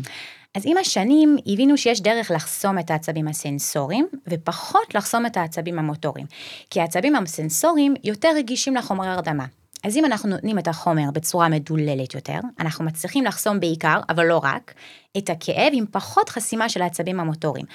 אז 0.55 0.63
עם 0.67 0.77
השנים 0.77 1.37
הבינו 1.47 1.79
שיש 1.79 2.01
דרך 2.01 2.31
לחסום 2.31 2.79
את 2.79 2.91
העצבים 2.91 3.29
הסנסוריים, 3.29 4.09
ופחות 4.29 4.95
לחסום 4.95 5.27
את 5.27 5.37
העצבים 5.37 5.79
המוטוריים. 5.79 6.27
כי 6.71 6.81
העצבים 6.81 7.17
הסנסוריים 7.17 7.95
יותר 8.05 8.29
רגישים 8.37 8.75
לחומרי 8.75 9.09
הרדמה. 9.09 9.47
אז 9.85 9.97
אם 9.97 10.05
אנחנו 10.05 10.29
נותנים 10.29 10.59
את 10.59 10.69
החומר 10.69 11.11
בצורה 11.13 11.49
מדוללת 11.49 12.15
יותר, 12.15 12.39
אנחנו 12.61 12.85
מצליחים 12.85 13.25
לחסום 13.25 13.61
בעיקר, 13.61 14.01
אבל 14.09 14.27
לא 14.27 14.41
רק, 14.43 14.75
את 15.19 15.31
הכאב 15.31 15.73
עם 15.73 15.85
פחות 15.91 16.29
חסימה 16.29 16.69
של 16.69 16.83
העצבים 16.83 17.21
המוטוריים. 17.21 17.67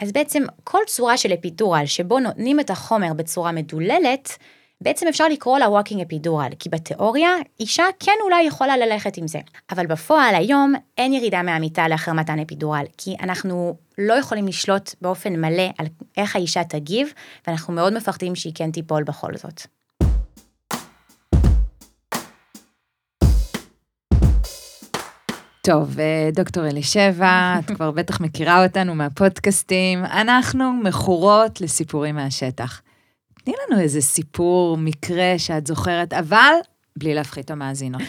אז 0.00 0.12
בעצם 0.12 0.42
כל 0.64 0.78
צורה 0.86 1.16
של 1.16 1.34
אפידורל 1.34 1.86
שבו 1.86 2.18
נותנים 2.18 2.60
את 2.60 2.70
החומר 2.70 3.12
בצורה 3.12 3.52
מדוללת, 3.52 4.38
בעצם 4.80 5.06
אפשר 5.08 5.28
לקרוא 5.28 5.58
לה 5.58 5.70
walking 5.70 6.00
epidural, 6.00 6.48
כי 6.58 6.68
בתיאוריה 6.68 7.30
אישה 7.60 7.84
כן 8.00 8.12
אולי 8.24 8.42
יכולה 8.42 8.76
ללכת 8.76 9.16
עם 9.16 9.26
זה. 9.26 9.38
אבל 9.70 9.86
בפועל 9.86 10.34
היום 10.34 10.74
אין 10.98 11.12
ירידה 11.12 11.42
מהמיטה 11.42 11.88
לאחר 11.88 12.12
מתן 12.12 12.38
אפידורל, 12.38 12.84
כי 12.98 13.16
אנחנו 13.22 13.76
לא 13.98 14.14
יכולים 14.14 14.48
לשלוט 14.48 14.94
באופן 15.00 15.32
מלא 15.40 15.68
על 15.78 15.86
איך 16.16 16.36
האישה 16.36 16.64
תגיב, 16.64 17.12
ואנחנו 17.46 17.74
מאוד 17.74 17.92
מפחדים 17.92 18.34
שהיא 18.34 18.52
כן 18.54 18.70
תיפול 18.70 19.04
בכל 19.04 19.36
זאת. 19.36 19.60
טוב, 25.60 26.00
אה, 26.00 26.28
דוקטור 26.32 26.66
אלישבע, 26.66 27.54
את 27.58 27.70
כבר 27.76 27.90
בטח 27.90 28.20
מכירה 28.20 28.64
אותנו 28.64 28.94
מהפודקאסטים. 28.94 30.04
אנחנו 30.04 30.72
מכורות 30.72 31.60
לסיפורים 31.60 32.14
מהשטח. 32.14 32.80
תני 33.46 33.54
לנו 33.68 33.80
איזה 33.80 34.00
סיפור, 34.00 34.76
מקרה 34.76 35.34
שאת 35.38 35.66
זוכרת, 35.66 36.12
אבל 36.12 36.52
בלי 36.96 37.14
להפחית 37.14 37.50
המאזינות. 37.50 38.02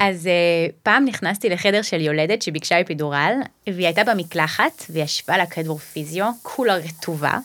אז 0.00 0.26
uh, 0.26 0.72
פעם 0.82 1.04
נכנסתי 1.04 1.48
לחדר 1.48 1.82
של 1.82 2.00
יולדת 2.00 2.42
שביקשה 2.42 2.80
אפידורל, 2.80 3.32
והיא 3.66 3.86
הייתה 3.86 4.04
במקלחת, 4.04 4.84
וישבה 4.90 5.36
לה 5.36 5.46
כדור 5.46 5.78
פיזיו, 5.78 6.30
כולה 6.42 6.74
רטובה. 6.74 7.38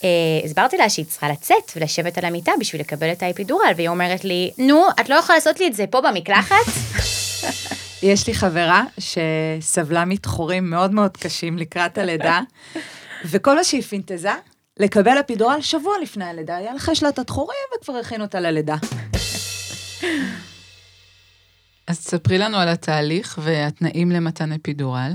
Uh, 0.00 0.04
הסברתי 0.44 0.76
לה 0.76 0.90
שהיא 0.90 1.06
צריכה 1.06 1.28
לצאת 1.28 1.72
ולשבת 1.76 2.18
על 2.18 2.24
המיטה 2.24 2.52
בשביל 2.60 2.80
לקבל 2.80 3.12
את 3.12 3.22
האפידורל, 3.22 3.72
והיא 3.76 3.88
אומרת 3.88 4.24
לי, 4.24 4.50
נו, 4.58 4.84
את 5.00 5.08
לא 5.08 5.14
יכולה 5.14 5.38
לעשות 5.38 5.60
לי 5.60 5.66
את 5.66 5.74
זה 5.74 5.86
פה 5.86 6.00
במקלחת? 6.00 6.66
יש 8.02 8.26
לי 8.26 8.34
חברה 8.34 8.84
שסבלה 8.98 10.04
מתחורים 10.04 10.70
מאוד 10.70 10.90
מאוד 10.92 11.16
קשים 11.16 11.58
לקראת 11.58 11.98
הלידה, 11.98 12.40
וכל 13.24 13.56
מה 13.56 13.64
שהיא 13.64 13.82
פינטזה, 13.82 14.32
לקבל 14.80 15.20
אפידורל 15.20 15.60
שבוע 15.60 15.94
לפני 16.02 16.24
הלידה, 16.24 16.58
ילחש 16.60 17.02
לה 17.02 17.08
את 17.08 17.18
התחורים 17.18 17.58
וכבר 17.76 17.96
הכין 17.96 18.20
אותה 18.20 18.40
ללידה. 18.40 18.76
אז 21.88 21.98
תספרי 21.98 22.38
לנו 22.38 22.56
על 22.56 22.68
התהליך 22.68 23.38
והתנאים 23.42 24.10
למתן 24.10 24.52
אפידורל. 24.52 25.12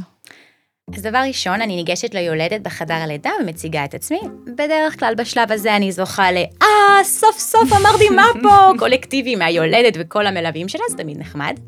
אז 0.95 1.01
דבר 1.01 1.21
ראשון, 1.27 1.61
אני 1.61 1.75
ניגשת 1.75 2.13
ליולדת 2.13 2.61
בחדר 2.61 2.93
הלידה 2.93 3.29
ומציגה 3.41 3.85
את 3.85 3.93
עצמי. 3.93 4.19
בדרך 4.45 4.99
כלל 4.99 5.15
בשלב 5.15 5.51
הזה 5.51 5.75
אני 5.75 5.91
זוכה 5.91 6.31
ל... 6.31 6.37
אה, 6.61 7.03
סוף 7.03 7.39
סוף 7.39 7.73
אמרתי 7.73 8.09
מה 8.09 8.25
פה! 8.41 8.69
קולקטיבי 8.79 9.35
מהיולדת 9.35 9.93
וכל 9.99 10.27
המלווים 10.27 10.67
שלה, 10.67 10.83
זה 10.89 10.97
תמיד 10.97 11.17
נחמד. 11.17 11.59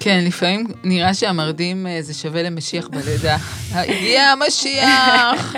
כן, 0.00 0.24
לפעמים 0.26 0.66
נראה 0.84 1.14
שהמרדים 1.14 1.86
אה, 1.86 2.02
זה 2.02 2.14
שווה 2.14 2.42
למשיח 2.42 2.88
בלידה. 2.88 3.36
הגיע 3.74 4.22
המשיח! 4.22 5.54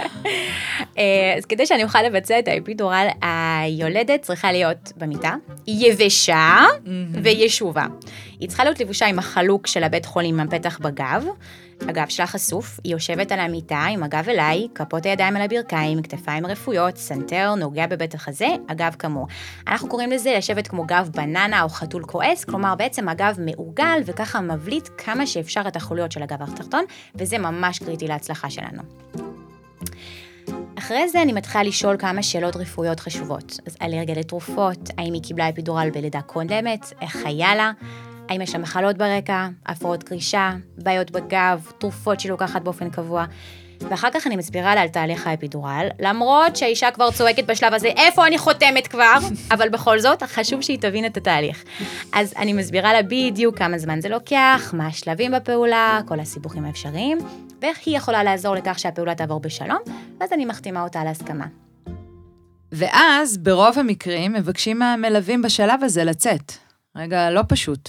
אה, 0.99 1.35
אז 1.39 1.45
כדי 1.45 1.67
שאני 1.67 1.85
אוכל 1.85 2.03
לבצע 2.03 2.39
את 2.39 2.49
האפידורל, 2.49 3.07
היולדת 3.23 4.23
צריכה 4.23 4.53
להיות 4.53 4.93
במיטה, 4.97 5.35
יבשה 5.67 6.65
וישובה. 7.23 7.87
היא 8.41 8.49
צריכה 8.49 8.65
להיות 8.65 8.81
לבושה 8.81 9.07
עם 9.07 9.19
החלוק 9.19 9.67
של 9.67 9.85
הבית 9.85 10.07
חולים 10.07 10.41
עם 10.41 10.49
הפתח 10.49 10.79
בגב, 10.79 11.25
הגב 11.89 12.09
שלה 12.09 12.27
חשוף, 12.27 12.81
היא 12.85 12.93
יושבת 12.93 13.33
על 13.33 13.41
המיטה 13.41 13.85
עם 13.91 14.03
הגב 14.03 14.29
אליי, 14.29 14.69
כפות 14.75 15.07
הידיים 15.07 15.37
על 15.37 15.43
הברכיים, 15.43 16.03
כתפיים 16.03 16.47
רפויות, 16.47 16.97
סנטר, 16.97 17.55
נוגע 17.55 17.87
בבית 17.87 18.15
החזה, 18.15 18.49
הגב 18.69 18.97
קמור. 18.99 19.27
אנחנו 19.69 19.89
קוראים 19.89 20.11
לזה 20.11 20.35
לשבת 20.37 20.69
כמו 20.69 20.85
גב 20.85 21.11
בננה 21.15 21.63
או 21.63 21.69
חתול 21.69 22.03
כועס, 22.05 22.45
כלומר 22.45 22.75
בעצם 22.75 23.09
הגב 23.09 23.37
מעוגל 23.83 24.03
וככה 24.07 24.41
מבליט 24.41 24.89
כמה 24.99 25.27
שאפשר 25.27 25.62
את 25.69 25.77
החוליות 25.77 26.12
של 26.12 26.23
הגב 26.23 26.43
התחתון, 26.43 26.85
וזה 27.15 27.39
ממש 27.39 27.79
קריטי 27.79 28.09
להצלחה 28.09 28.51
שלנו. 28.51 28.83
אחרי 30.79 31.09
זה 31.09 31.23
אני 31.23 31.33
מתחילה 31.33 31.65
לשאול 31.65 31.97
כמה 31.99 32.23
שאלות 32.23 32.57
רפואיות 32.57 33.01
חשובות. 33.01 33.61
אז 33.67 33.77
אלרגיה 33.83 34.15
לתרופות, 34.15 34.91
האם 34.99 35.12
היא 35.12 35.23
קיבלה 35.23 35.49
אפידורל 35.49 35.91
בלידה 35.95 36.21
קודמת, 36.21 36.93
איך 37.01 37.17
היה 37.25 37.55
לה, 37.55 37.73
האם 38.29 38.41
יש 38.41 38.55
לה 38.55 38.61
מחלות 38.61 38.99
ברקע, 38.99 39.49
הפרעות 39.67 40.03
קרישה, 40.03 40.53
בעיות 40.79 41.11
בגב, 41.11 41.73
תרופות 41.79 42.21
שהיא 42.21 42.31
לוקחת 42.31 42.62
באופן 42.62 42.91
קבוע. 42.91 43.25
ואחר 43.91 44.09
כך 44.15 44.27
אני 44.27 44.37
מסבירה 44.37 44.75
לה 44.75 44.83
על 44.83 44.89
תהליך 44.89 45.27
האפידורל, 45.27 45.89
למרות 46.01 46.57
שהאישה 46.57 46.91
כבר 46.91 47.11
צועקת 47.11 47.45
בשלב 47.45 47.75
הזה, 47.75 47.89
איפה 47.89 48.27
אני 48.27 48.39
חותמת 48.39 48.87
כבר? 48.87 49.15
אבל 49.55 49.69
בכל 49.69 49.99
זאת, 49.99 50.23
חשוב 50.23 50.62
שהיא 50.62 50.79
תבין 50.79 51.07
את 51.07 51.17
התהליך. 51.17 51.65
אז 52.12 52.35
אני 52.37 52.53
מסבירה 52.53 52.93
לה 52.93 53.03
בדיוק 53.03 53.59
כמה 53.59 53.79
זמן 53.79 54.01
זה 54.01 54.09
לוקח, 54.09 54.75
מה 54.77 54.87
השלבים 54.87 55.33
בפעולה, 55.33 56.01
כל 56.09 56.21
הסיבוכים 56.21 56.65
האפשריים, 56.65 57.19
ואיך 57.62 57.79
היא 57.87 57.97
יכולה 57.97 58.25
לעזור 58.25 58.55
לכך 58.55 58.79
שהפעולה 58.79 59.15
תעבור 59.15 59.41
בשלום, 59.41 59.79
ואז 60.21 60.33
אני 60.33 60.45
מחתימה 60.45 60.83
אותה 60.83 61.01
על 61.01 61.07
הסכמה. 61.07 61.47
ואז, 62.73 63.39
ברוב 63.39 63.79
המקרים, 63.79 64.33
מבקשים 64.33 64.79
מהמלווים 64.79 65.43
בשלב 65.43 65.85
הזה 65.85 66.05
לצאת. 66.05 66.53
רגע, 66.97 67.31
לא 67.31 67.43
פשוט. 67.49 67.89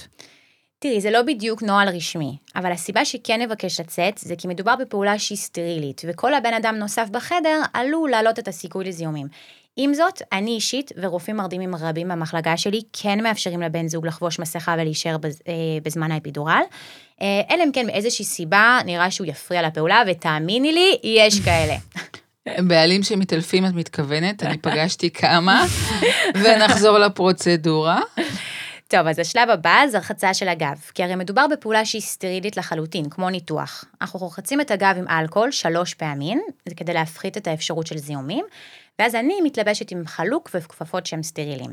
תראי, 0.84 1.00
זה 1.00 1.10
לא 1.10 1.22
בדיוק 1.22 1.62
נוהל 1.62 1.88
רשמי, 1.88 2.36
אבל 2.56 2.72
הסיבה 2.72 3.04
שכן 3.04 3.42
נבקש 3.42 3.80
לצאת 3.80 4.18
זה 4.18 4.34
כי 4.38 4.48
מדובר 4.48 4.74
בפעולה 4.80 5.18
שהיא 5.18 5.38
סטרילית, 5.38 6.02
וכל 6.08 6.34
הבן 6.34 6.54
אדם 6.54 6.76
נוסף 6.76 7.08
בחדר 7.10 7.60
עלול 7.72 8.10
להעלות 8.10 8.38
את 8.38 8.48
הסיכוי 8.48 8.84
לזיהומים. 8.84 9.26
עם 9.76 9.94
זאת, 9.94 10.22
אני 10.32 10.50
אישית 10.50 10.92
ורופאים 11.02 11.36
מרדימים 11.36 11.74
רבים 11.74 12.08
במחלקה 12.08 12.56
שלי 12.56 12.80
כן 12.92 13.22
מאפשרים 13.22 13.62
לבן 13.62 13.88
זוג 13.88 14.06
לחבוש 14.06 14.38
מסכה 14.38 14.74
ולהישאר 14.78 15.18
בז, 15.18 15.42
אה, 15.48 15.52
בזמן 15.82 16.12
האפידורל, 16.12 16.62
אה, 17.22 17.40
אלא 17.50 17.64
אם 17.64 17.72
כן 17.72 17.86
מאיזושהי 17.86 18.24
סיבה 18.24 18.78
נראה 18.84 19.10
שהוא 19.10 19.26
יפריע 19.26 19.62
לפעולה, 19.62 20.02
ותאמיני 20.06 20.72
לי, 20.72 20.98
יש 21.02 21.40
כאלה. 21.40 21.74
בעלים 22.68 23.02
שמתעלפים, 23.02 23.66
את 23.66 23.72
מתכוונת, 23.72 24.42
אני 24.42 24.58
פגשתי 24.58 25.10
כמה, 25.10 25.64
ונחזור 26.42 26.98
לפרוצדורה. 26.98 28.00
טוב, 28.88 29.06
אז 29.06 29.18
השלב 29.18 29.50
הבא 29.50 29.82
זה 29.90 29.98
רחצה 29.98 30.34
של 30.34 30.48
הגב, 30.48 30.80
כי 30.94 31.02
הרי 31.02 31.14
מדובר 31.14 31.46
בפעולה 31.46 31.84
שהיא 31.84 32.02
סטרילית 32.02 32.56
לחלוטין, 32.56 33.10
כמו 33.10 33.30
ניתוח. 33.30 33.84
אנחנו 34.00 34.18
רוחצים 34.20 34.60
את 34.60 34.70
הגב 34.70 34.94
עם 34.98 35.08
אלכוהול 35.08 35.50
שלוש 35.50 35.94
פעמים, 35.94 36.42
זה 36.68 36.74
כדי 36.74 36.92
להפחית 36.92 37.36
את 37.36 37.46
האפשרות 37.46 37.86
של 37.86 37.98
זיהומים, 37.98 38.44
ואז 38.98 39.14
אני 39.14 39.40
מתלבשת 39.44 39.90
עם 39.90 40.06
חלוק 40.06 40.50
וכפפות 40.54 41.06
שהם 41.06 41.22
סטרילים. 41.22 41.70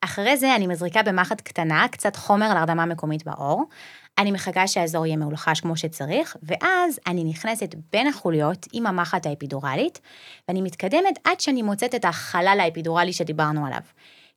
אחרי 0.00 0.36
זה 0.36 0.54
אני 0.54 0.66
מזריקה 0.66 1.02
במחט 1.02 1.40
קטנה 1.40 1.86
קצת 1.90 2.16
חומר 2.16 2.54
להרדמה 2.54 2.86
מקומית 2.86 3.24
בעור, 3.24 3.64
אני 4.18 4.32
מחכה 4.32 4.66
שהאזור 4.66 5.06
יהיה 5.06 5.16
מאולחש 5.16 5.60
כמו 5.60 5.76
שצריך, 5.76 6.36
ואז 6.42 7.00
אני 7.06 7.24
נכנסת 7.24 7.74
בין 7.92 8.06
החוליות 8.06 8.66
עם 8.72 8.86
המחט 8.86 9.26
האפידורלית, 9.26 10.00
ואני 10.48 10.62
מתקדמת 10.62 11.18
עד 11.24 11.40
שאני 11.40 11.62
מוצאת 11.62 11.94
את 11.94 12.04
החלל 12.04 12.58
האפידורלי 12.60 13.12
שדיברנו 13.12 13.66
עליו. 13.66 13.80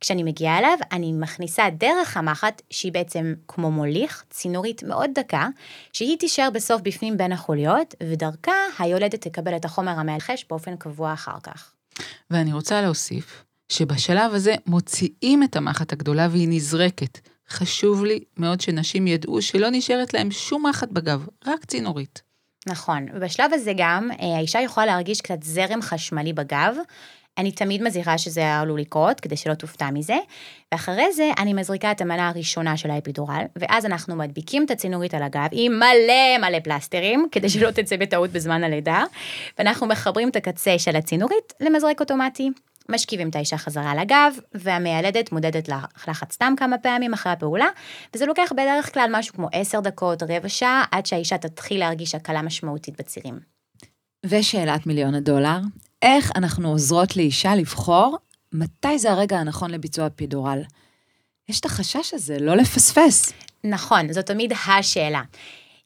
כשאני 0.02 0.24
מגיעה 0.24 0.58
אליו, 0.58 0.78
אני 0.92 1.14
מכניסה 1.14 1.70
דרך 1.70 2.18
המחט, 2.18 2.62
שהיא 2.70 2.92
בעצם 2.92 3.34
כמו 3.48 3.72
מוליך, 3.72 4.24
צינורית 4.30 4.84
מאוד 4.84 5.10
דקה, 5.16 5.48
שהיא 5.94 6.18
תישאר 6.18 6.50
בסוף 6.54 6.82
בפנים 6.82 7.18
בין 7.18 7.32
החוליות, 7.32 7.96
ודרכה 8.04 8.52
היולדת 8.80 9.28
תקבל 9.28 9.56
את 9.56 9.66
החומר 9.66 9.92
המלחש 9.92 10.46
באופן 10.50 10.76
קבוע 10.76 11.14
אחר 11.14 11.40
כך. 11.44 11.72
ואני 12.32 12.54
רוצה 12.54 12.82
להוסיף 12.82 13.44
שבשלב 13.70 14.34
הזה 14.34 14.56
מוציאים 14.66 15.44
את 15.44 15.56
המחט 15.56 15.94
הגדולה 15.94 16.28
והיא 16.32 16.48
נזרקת. 16.52 17.20
חשוב 17.50 18.06
לי 18.06 18.20
מאוד 18.38 18.62
שנשים 18.62 19.08
ידעו 19.08 19.42
שלא 19.42 19.68
נשארת 19.72 20.14
להם 20.14 20.32
שום 20.32 20.66
מחט 20.66 20.90
בגב, 20.92 21.28
רק 21.46 21.66
צינורית. 21.66 22.22
נכון, 22.68 23.06
ובשלב 23.14 23.54
הזה 23.54 23.72
גם 23.78 24.10
אה, 24.12 24.38
האישה 24.38 24.62
יכולה 24.62 24.86
להרגיש 24.86 25.22
קצת 25.22 25.44
זרם 25.44 25.82
חשמלי 25.82 26.34
בגב, 26.34 26.76
אני 27.38 27.52
תמיד 27.52 27.84
מזהירה 27.84 28.18
שזה 28.18 28.56
עלול 28.56 28.80
לקרות, 28.80 29.20
כדי 29.20 29.38
שלא 29.38 29.54
תופתע 29.54 29.90
מזה, 29.90 30.18
ואחרי 30.72 31.14
זה 31.14 31.32
אני 31.38 31.54
מזריקה 31.54 31.92
את 31.92 32.02
המנה 32.02 32.30
הראשונה 32.30 32.78
של 32.78 32.92
האפידורל, 32.92 33.44
ואז 33.56 33.86
אנחנו 33.86 34.16
מדביקים 34.16 34.66
את 34.66 34.72
הצינורית 34.72 35.14
על 35.14 35.24
הגב 35.24 35.48
עם 35.52 35.72
מלא 35.72 36.38
מלא 36.48 36.60
פלסטרים, 36.60 37.28
כדי 37.32 37.50
שלא 37.50 37.72
תצא 37.72 37.98
בטעות 37.98 38.30
בזמן 38.30 38.64
הלידה, 38.64 39.04
ואנחנו 39.60 39.88
מחברים 39.88 40.30
את 40.30 40.36
הקצה 40.36 40.80
של 40.80 40.96
הצינורית 40.96 41.54
למזרק 41.62 42.00
אוטומטי. 42.00 42.50
משכיבים 42.90 43.30
את 43.30 43.36
האישה 43.36 43.58
חזרה 43.58 43.92
על 43.92 44.00
הגב, 44.00 44.36
והמיילדת 44.54 45.32
מודדת 45.32 45.70
לחץ 46.08 46.34
סתם 46.34 46.54
כמה 46.58 46.78
פעמים 46.78 47.14
אחרי 47.14 47.32
הפעולה, 47.32 47.68
וזה 48.14 48.26
לוקח 48.26 48.52
בדרך 48.52 48.94
כלל 48.94 49.10
משהו 49.12 49.36
כמו 49.36 49.48
עשר 49.52 49.80
דקות, 49.80 50.24
רבע 50.24 50.50
שעה, 50.50 50.84
עד 50.92 51.06
שהאישה 51.06 51.38
תתחיל 51.38 51.80
להרגיש 51.80 52.16
הקלה 52.16 52.42
משמעותית 52.42 53.00
בצירים. 53.00 53.40
ושאלת 54.26 54.88
מיליון 54.88 55.16
הדולר, 55.16 55.60
איך 56.02 56.32
אנחנו 56.36 56.70
עוזרות 56.70 57.18
לאישה 57.18 57.56
לבחור 57.56 58.18
מתי 58.54 59.00
זה 59.00 59.12
הרגע 59.12 59.40
הנכון 59.40 59.72
לביצוע 59.72 60.10
פידורל? 60.10 60.62
יש 61.50 61.60
את 61.60 61.66
החשש 61.66 62.14
הזה, 62.14 62.38
לא 62.40 62.56
לפספס. 62.56 63.34
נכון, 63.64 64.14
זו 64.14 64.22
תמיד 64.22 64.54
השאלה. 64.68 65.22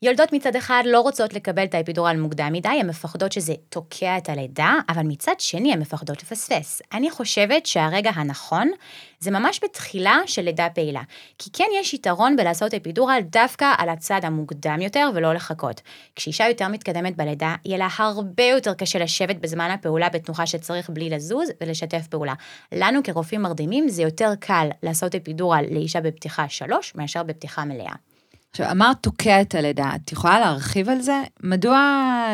יולדות 0.03 0.33
מצד 0.33 0.55
אחד 0.55 0.83
לא 0.85 1.01
רוצות 1.01 1.33
לקבל 1.33 1.63
את 1.63 1.73
האפידורל 1.73 2.17
מוקדם 2.17 2.49
מדי, 2.53 2.69
הן 2.69 2.87
מפחדות 2.89 3.31
שזה 3.31 3.53
תוקע 3.69 4.17
את 4.17 4.29
הלידה, 4.29 4.73
אבל 4.89 5.01
מצד 5.01 5.39
שני 5.39 5.73
הן 5.73 5.79
מפחדות 5.79 6.23
לפספס. 6.23 6.81
אני 6.93 7.11
חושבת 7.11 7.65
שהרגע 7.65 8.09
הנכון 8.15 8.71
זה 9.19 9.31
ממש 9.31 9.59
בתחילה 9.63 10.17
של 10.25 10.41
לידה 10.41 10.67
פעילה. 10.69 11.01
כי 11.37 11.49
כן 11.53 11.65
יש 11.79 11.93
יתרון 11.93 12.35
בלעשות 12.35 12.73
אפידורל 12.73 13.19
דווקא 13.23 13.73
על 13.77 13.89
הצד 13.89 14.19
המוקדם 14.23 14.81
יותר 14.81 15.09
ולא 15.15 15.33
לחכות. 15.33 15.81
כשאישה 16.15 16.47
יותר 16.47 16.67
מתקדמת 16.67 17.17
בלידה, 17.17 17.55
יהיה 17.65 17.77
לה 17.77 17.87
הרבה 17.97 18.43
יותר 18.43 18.73
קשה 18.73 18.99
לשבת 18.99 19.35
בזמן 19.35 19.71
הפעולה 19.71 20.09
בתנוחה 20.09 20.45
שצריך 20.45 20.89
בלי 20.89 21.09
לזוז 21.09 21.49
ולשתף 21.61 22.07
פעולה. 22.07 22.33
לנו 22.71 23.03
כרופאים 23.03 23.41
מרדימים 23.41 23.89
זה 23.89 24.01
יותר 24.01 24.31
קל 24.39 24.69
לעשות 24.83 25.15
אפידורל 25.15 25.65
לאישה 25.71 26.01
בפתיחה 26.01 26.49
שלוש 26.49 26.95
מאשר 26.95 27.23
בפתיחה 27.23 27.65
מלאה. 27.65 28.10
עכשיו, 28.51 28.71
אמרת 28.71 28.97
תוקע 29.01 29.41
את 29.41 29.55
הלידה, 29.55 29.91
את 29.95 30.11
יכולה 30.11 30.39
להרחיב 30.39 30.89
על 30.89 31.01
זה? 31.01 31.21
מדוע 31.43 31.79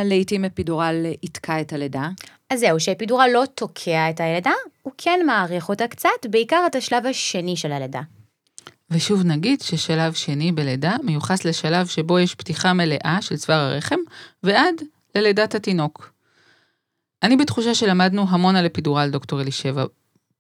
לעיתים 0.06 0.46
אפידורל 0.46 1.06
יתקע 1.24 1.62
את 1.62 1.74
הלידה? 1.74 2.10
אז 2.50 2.60
זהו, 2.60 2.80
שאפידורל 2.80 3.30
לא 3.34 3.44
תוקע 3.56 4.10
את 4.10 4.20
הלידה, 4.20 4.52
הוא 4.82 4.94
כן 4.98 5.20
מעריך 5.26 5.70
אותה 5.70 5.88
קצת, 5.88 6.10
בעיקר 6.30 6.64
את 6.68 6.76
השלב 6.76 7.06
השני 7.06 7.58
של 7.58 7.72
הלידה. 7.72 8.02
ושוב 8.90 9.24
נגיד 9.24 9.62
ששלב 9.62 10.14
שני 10.14 10.52
בלידה 10.52 10.96
מיוחס 11.04 11.46
לשלב 11.46 11.88
שבו 11.88 12.20
יש 12.20 12.36
פתיחה 12.36 12.74
מלאה 12.74 13.18
של 13.22 13.38
צוואר 13.38 13.60
הרחם, 13.60 14.00
ועד 14.44 14.76
ללידת 15.16 15.56
התינוק. 15.56 16.14
אני 17.24 17.38
בתחושה 17.38 17.76
שלמדנו 17.76 18.26
המון 18.30 18.56
על 18.56 18.66
אפידורל, 18.66 19.10
דוקטור 19.12 19.42
אלישבע. 19.42 19.86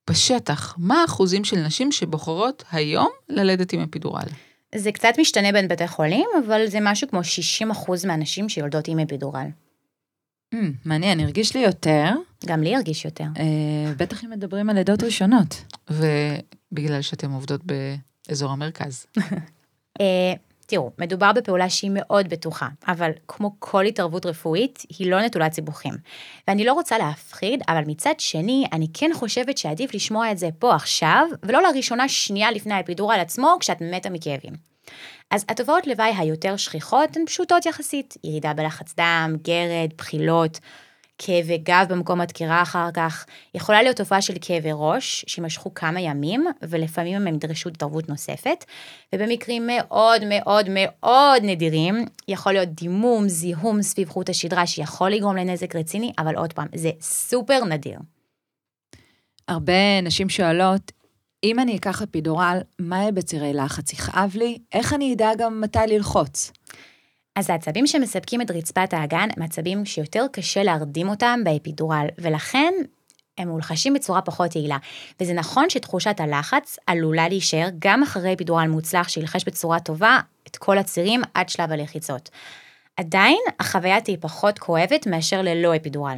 בשטח, 0.10 0.76
מה 0.78 1.02
האחוזים 1.02 1.44
של 1.44 1.58
נשים 1.58 1.92
שבוחרות 1.92 2.64
היום 2.72 3.10
ללדת 3.30 3.74
עם 3.74 3.82
אפידורל? 3.82 4.28
זה 4.76 4.92
קצת 4.92 5.14
משתנה 5.20 5.52
בין 5.52 5.68
בתי 5.68 5.88
חולים, 5.88 6.26
אבל 6.46 6.68
זה 6.68 6.78
משהו 6.82 7.08
כמו 7.08 7.20
60% 8.00 8.08
מהנשים 8.08 8.50
שיולדות 8.50 8.88
עם 8.88 9.00
אפידורל. 9.00 9.48
Mm, 10.56 10.58
מעניין, 10.86 11.20
הרגיש 11.20 11.56
לי 11.56 11.62
יותר. 11.62 12.10
גם 12.46 12.64
לי 12.64 12.76
הרגיש 12.76 13.06
יותר. 13.06 13.24
אה, 13.24 13.94
בטח 13.98 14.24
אם 14.24 14.30
מדברים 14.30 14.70
על 14.70 14.76
לידות 14.76 15.04
ראשונות. 15.04 15.64
ובגלל 15.90 17.02
שאתם 17.02 17.32
עובדות 17.32 17.62
באזור 18.28 18.52
המרכז. 18.52 19.06
אה, 20.02 20.34
תראו, 20.70 20.92
מדובר 20.98 21.32
בפעולה 21.32 21.70
שהיא 21.70 21.92
מאוד 21.94 22.30
בטוחה, 22.30 22.68
אבל 22.88 23.12
כמו 23.28 23.56
כל 23.60 23.86
התערבות 23.86 24.26
רפואית, 24.26 24.84
היא 25.00 25.12
לא 25.12 25.22
נטולת 25.22 25.54
סיבוכים. 25.54 25.94
ואני 26.48 26.66
לא 26.66 26.74
רוצה 26.74 26.98
להפחיד, 26.98 27.62
אבל 27.68 27.84
מצד 27.88 28.14
שני, 28.18 28.66
אני 28.74 28.88
כן 28.94 29.12
חושבת 29.14 29.58
שעדיף 29.58 29.94
לשמוע 29.94 30.32
את 30.32 30.38
זה 30.38 30.50
פה 30.60 30.76
עכשיו, 30.76 31.28
ולא 31.44 31.62
לראשונה 31.62 32.10
שנייה 32.10 32.52
לפני 32.52 32.74
האפידורל 32.74 33.20
עצמו, 33.20 33.58
כשאת 33.60 33.82
מתה 33.82 34.10
מכאבים. 34.10 34.54
אז 35.32 35.46
התופעות 35.50 35.88
לוואי 35.88 36.14
היותר 36.18 36.58
שכיחות 36.58 37.18
הן 37.18 37.26
פשוטות 37.26 37.66
יחסית, 37.66 38.18
ירידה 38.24 38.54
בלחץ 38.54 38.94
דם, 38.98 39.36
גרד, 39.42 39.90
בחילות, 39.98 40.60
כאבי 41.18 41.58
גב 41.58 41.86
במקום 41.90 42.22
הדקירה 42.22 42.62
אחר 42.62 42.90
כך, 42.94 43.26
יכולה 43.56 43.84
להיות 43.84 43.98
תופעה 43.98 44.22
של 44.22 44.34
כאבי 44.42 44.70
ראש, 44.74 45.26
שימשכו 45.28 45.74
כמה 45.74 46.02
ימים, 46.02 46.46
ולפעמים 46.62 47.28
הם 47.28 47.36
ידרשו 47.36 47.70
התערבות 47.70 48.10
נוספת, 48.10 48.66
ובמקרים 49.16 49.68
מאוד 49.68 50.22
מאוד 50.30 50.66
מאוד 50.70 51.44
נדירים, 51.44 52.06
יכול 52.28 52.54
להיות 52.54 52.70
דימום, 52.70 53.28
זיהום 53.28 53.82
סביב 53.82 54.10
חוט 54.10 54.30
השדרה 54.30 54.68
שיכול 54.68 55.10
לגרום 55.10 55.36
לנזק 55.36 55.76
רציני, 55.76 56.12
אבל 56.18 56.36
עוד 56.36 56.54
פעם, 56.54 56.68
זה 56.76 56.92
סופר 57.02 57.66
נדיר. 57.66 58.00
הרבה 59.48 60.02
נשים 60.02 60.30
שואלות, 60.30 60.92
אם 61.44 61.60
אני 61.60 61.78
אקח 61.78 62.02
אפידורל, 62.02 62.58
מה 62.80 62.98
יהיה 62.98 63.12
בצירי 63.12 63.54
לחץ? 63.54 63.94
יכאב 63.94 64.36
לי? 64.36 64.58
איך 64.74 64.94
אני 64.94 65.14
אדע 65.14 65.30
גם 65.38 65.62
מתי 65.62 65.80
ללחוץ? 65.88 66.52
אז 67.38 67.50
העצבים 67.50 67.88
שמספקים 67.88 68.42
את 68.42 68.52
רצפת 68.52 68.94
האגן 68.94 69.28
הם 69.38 69.44
עצבים 69.44 69.86
שיותר 69.86 70.26
קשה 70.32 70.64
להרדים 70.64 71.10
אותם 71.10 71.40
באפידורל, 71.44 72.08
ולכן 72.18 72.74
הם 73.38 73.50
מולחשים 73.50 73.94
בצורה 73.94 74.22
פחות 74.22 74.56
יעילה. 74.56 74.78
וזה 75.20 75.34
נכון 75.34 75.70
שתחושת 75.70 76.20
הלחץ 76.20 76.78
עלולה 76.88 77.30
להישאר 77.30 77.68
גם 77.80 78.04
אחרי 78.04 78.34
אפידורל 78.34 78.68
מוצלח 78.68 79.10
שילחש 79.10 79.44
בצורה 79.46 79.80
טובה 79.80 80.20
את 80.48 80.58
כל 80.58 80.78
הצירים 80.78 81.22
עד 81.34 81.50
שלב 81.50 81.72
הלחיצות. 81.72 82.30
עדיין 82.98 83.40
החוויה 83.60 84.02
תהיה 84.02 84.18
פחות 84.18 84.60
כואבת 84.60 85.08
מאשר 85.08 85.42
ללא 85.42 85.76
אפידורל. 85.76 86.18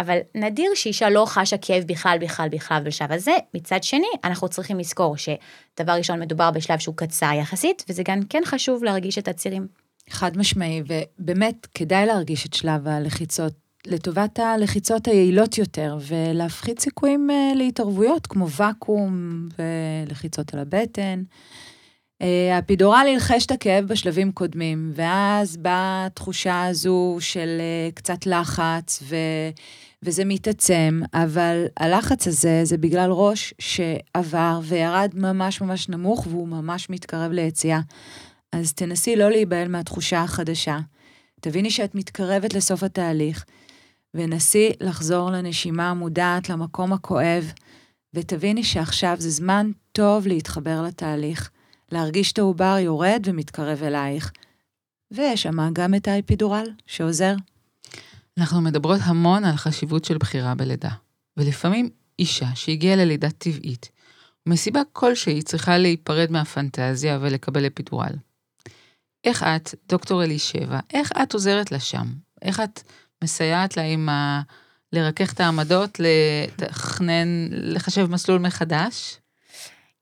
אבל 0.00 0.18
נדיר 0.34 0.70
שאישה 0.74 1.10
לא 1.10 1.24
חשה 1.28 1.56
כאב 1.56 1.84
בכלל, 1.86 2.18
בכלל, 2.20 2.48
בכלל 2.48 2.82
בשלב 2.84 3.12
הזה. 3.12 3.36
מצד 3.54 3.82
שני, 3.82 4.08
אנחנו 4.24 4.48
צריכים 4.48 4.78
לזכור 4.78 5.16
שדבר 5.16 5.92
ראשון 5.92 6.20
מדובר 6.20 6.50
בשלב 6.50 6.78
שהוא 6.78 6.96
קצר 6.96 7.32
יחסית, 7.40 7.84
וזה 7.88 8.02
גם 8.02 8.20
כן 8.30 8.42
חשוב 8.44 8.84
להרגיש 8.84 9.18
את 9.18 9.28
הצירים. 9.28 9.79
חד 10.10 10.38
משמעי, 10.38 10.82
ובאמת 10.86 11.66
כדאי 11.74 12.06
להרגיש 12.06 12.46
את 12.46 12.54
שלב 12.54 12.88
הלחיצות 12.88 13.52
לטובת 13.86 14.38
הלחיצות 14.38 15.08
היעילות 15.08 15.58
יותר, 15.58 15.98
ולהפחית 16.06 16.80
סיכויים 16.80 17.30
uh, 17.30 17.56
להתערבויות, 17.56 18.26
כמו 18.26 18.46
ואקום 18.50 19.48
ולחיצות 19.58 20.54
על 20.54 20.60
הבטן. 20.60 21.22
Uh, 22.22 22.24
האפידורל 22.52 23.06
ילחש 23.08 23.46
את 23.46 23.50
הכאב 23.50 23.84
בשלבים 23.84 24.32
קודמים, 24.32 24.92
ואז 24.94 25.56
באה 25.56 26.06
התחושה 26.06 26.66
הזו 26.66 27.16
של 27.20 27.60
uh, 27.60 27.94
קצת 27.94 28.26
לחץ, 28.26 29.02
ו... 29.02 29.16
וזה 30.02 30.24
מתעצם, 30.24 31.00
אבל 31.14 31.64
הלחץ 31.76 32.26
הזה 32.26 32.60
זה 32.64 32.78
בגלל 32.78 33.10
ראש 33.10 33.54
שעבר 33.58 34.60
וירד 34.62 35.10
ממש 35.14 35.60
ממש 35.60 35.88
נמוך, 35.88 36.26
והוא 36.30 36.48
ממש 36.48 36.90
מתקרב 36.90 37.32
ליציאה. 37.32 37.80
אז 38.52 38.72
תנסי 38.72 39.16
לא 39.16 39.30
להיבהל 39.30 39.68
מהתחושה 39.68 40.22
החדשה. 40.22 40.78
תביני 41.40 41.70
שאת 41.70 41.94
מתקרבת 41.94 42.54
לסוף 42.54 42.82
התהליך, 42.82 43.44
ונסי 44.14 44.70
לחזור 44.80 45.30
לנשימה 45.30 45.90
המודעת, 45.90 46.48
למקום 46.48 46.92
הכואב, 46.92 47.52
ותביני 48.14 48.64
שעכשיו 48.64 49.16
זה 49.18 49.30
זמן 49.30 49.70
טוב 49.92 50.26
להתחבר 50.26 50.82
לתהליך, 50.82 51.50
להרגיש 51.92 52.32
את 52.32 52.38
העובר 52.38 52.76
יורד 52.80 53.22
ומתקרב 53.24 53.82
אלייך. 53.82 54.32
ויש 55.10 55.42
שם 55.42 55.72
גם 55.72 55.94
את 55.94 56.08
האפידורל 56.08 56.66
שעוזר. 56.86 57.34
אנחנו 58.38 58.60
מדברות 58.60 59.00
המון 59.04 59.44
על 59.44 59.56
חשיבות 59.56 60.04
של 60.04 60.18
בחירה 60.18 60.54
בלידה, 60.54 60.90
ולפעמים 61.36 61.90
אישה 62.18 62.46
שהגיעה 62.54 62.96
ללידה 62.96 63.30
טבעית, 63.30 63.90
ומסיבה 64.46 64.80
כלשהי 64.92 65.42
צריכה 65.42 65.78
להיפרד 65.78 66.30
מהפנטזיה 66.30 67.18
ולקבל 67.20 67.66
אפידורל. 67.66 68.12
איך 69.24 69.42
את, 69.42 69.74
דוקטור 69.88 70.24
אלישבע, 70.24 70.78
איך 70.92 71.12
את 71.22 71.34
עוזרת 71.34 71.72
לה 71.72 71.80
שם? 71.80 72.06
איך 72.42 72.60
את 72.60 72.82
מסייעת 73.24 73.76
לה 73.76 73.82
עם 73.82 74.08
ה... 74.08 74.42
לרכך 74.92 75.32
את 75.32 75.40
העמדות, 75.40 76.00
לתכנן, 76.00 77.48
לחשב 77.50 78.06
מסלול 78.10 78.38
מחדש? 78.38 79.18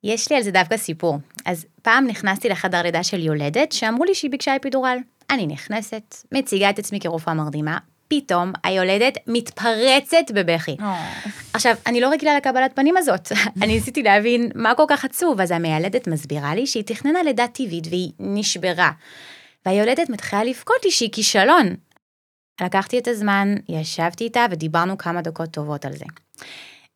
יש 0.04 0.30
לי 0.30 0.36
על 0.36 0.42
זה 0.42 0.50
דווקא 0.50 0.76
סיפור. 0.76 1.18
אז 1.44 1.66
פעם 1.82 2.06
נכנסתי 2.06 2.48
לחדר 2.48 2.82
לידה 2.82 3.02
של 3.02 3.20
יולדת, 3.20 3.72
שאמרו 3.72 4.04
לי 4.04 4.14
שהיא 4.14 4.30
ביקשה 4.30 4.56
אפידורל. 4.56 4.98
אני 5.30 5.46
נכנסת, 5.46 6.16
מציגה 6.32 6.70
את 6.70 6.78
עצמי 6.78 7.00
כרופאה 7.00 7.34
מרדימה, 7.34 7.78
פתאום 8.08 8.52
היולדת 8.64 9.18
מתפרצת 9.26 10.30
בבכי. 10.34 10.76
Oh. 10.80 10.82
עכשיו, 11.52 11.74
אני 11.86 12.00
לא 12.00 12.10
רגילה 12.10 12.36
לקבלת 12.36 12.76
פנים 12.76 12.96
הזאת. 12.96 13.32
אני 13.62 13.74
ניסיתי 13.74 14.02
להבין 14.02 14.50
מה 14.54 14.74
כל 14.74 14.84
כך 14.88 15.04
עצוב, 15.04 15.40
אז 15.40 15.50
המיילדת 15.50 16.06
מסבירה 16.06 16.54
לי 16.54 16.66
שהיא 16.66 16.84
תכננה 16.84 17.22
לידה 17.22 17.46
טבעית 17.46 17.86
והיא 17.86 18.10
נשברה. 18.18 18.90
והיולדת 19.66 20.10
מתחילה 20.10 20.44
לבכות 20.44 20.84
לי 20.84 20.90
שהיא 20.90 21.12
כישלון. 21.12 21.74
לקחתי 22.60 22.98
את 22.98 23.08
הזמן, 23.08 23.54
ישבתי 23.68 24.24
איתה 24.24 24.46
ודיברנו 24.50 24.98
כמה 24.98 25.22
דקות 25.22 25.50
טובות 25.50 25.84
על 25.84 25.92
זה. 25.92 26.04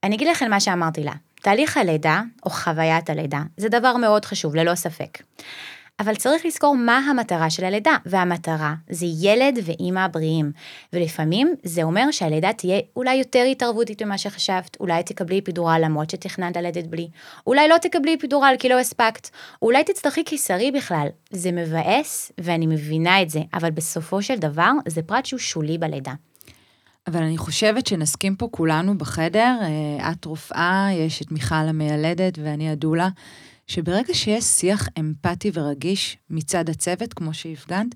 אני 0.04 0.16
אגיד 0.16 0.28
לכם 0.28 0.50
מה 0.50 0.60
שאמרתי 0.60 1.04
לה. 1.04 1.12
תהליך 1.42 1.76
הלידה, 1.76 2.22
או 2.44 2.50
חוויית 2.50 3.10
הלידה, 3.10 3.42
זה 3.56 3.68
דבר 3.68 3.96
מאוד 3.96 4.24
חשוב, 4.24 4.54
ללא 4.54 4.74
ספק. 4.74 5.18
אבל 6.00 6.14
צריך 6.14 6.46
לזכור 6.46 6.76
מה 6.76 6.98
המטרה 6.98 7.50
של 7.50 7.64
הלידה, 7.64 7.96
והמטרה 8.06 8.74
זה 8.90 9.06
ילד 9.20 9.58
ואימא 9.64 10.06
בריאים. 10.06 10.52
ולפעמים 10.92 11.54
זה 11.62 11.82
אומר 11.82 12.10
שהלידה 12.10 12.52
תהיה 12.52 12.80
אולי 12.96 13.14
יותר 13.14 13.42
התערבותית 13.50 14.02
ממה 14.02 14.18
שחשבת, 14.18 14.76
אולי 14.80 15.02
תקבלי 15.02 15.38
אפידורל 15.38 15.80
למרות 15.84 16.10
שתכננת 16.10 16.56
ללדת 16.56 16.86
בלי, 16.86 17.08
אולי 17.46 17.68
לא 17.68 17.78
תקבלי 17.78 18.14
אפידורל 18.14 18.54
כי 18.58 18.68
לא 18.68 18.78
הספקת, 18.78 19.28
אולי 19.62 19.84
תצטרכי 19.84 20.24
קיסרי 20.24 20.70
בכלל. 20.70 21.06
זה 21.30 21.52
מבאס, 21.52 22.32
ואני 22.38 22.66
מבינה 22.66 23.22
את 23.22 23.30
זה, 23.30 23.40
אבל 23.54 23.70
בסופו 23.70 24.22
של 24.22 24.38
דבר 24.38 24.70
זה 24.88 25.02
פרט 25.02 25.26
שהוא 25.26 25.40
שולי 25.40 25.78
בלידה. 25.78 26.12
אבל 27.06 27.22
אני 27.22 27.38
חושבת 27.38 27.86
שנסכים 27.86 28.36
פה 28.36 28.48
כולנו 28.50 28.98
בחדר, 28.98 29.56
אה, 29.62 30.12
את 30.12 30.24
רופאה, 30.24 30.88
יש 30.92 31.22
את 31.22 31.32
מיכל 31.32 31.54
המיילדת 31.54 32.38
ואני 32.42 32.70
הדולה. 32.70 33.08
שברגע 33.72 34.14
שיש 34.14 34.44
שיח 34.44 34.88
אמפתי 34.98 35.50
ורגיש 35.54 36.16
מצד 36.30 36.68
הצוות, 36.68 37.12
כמו 37.12 37.34
שהפגנת, 37.34 37.94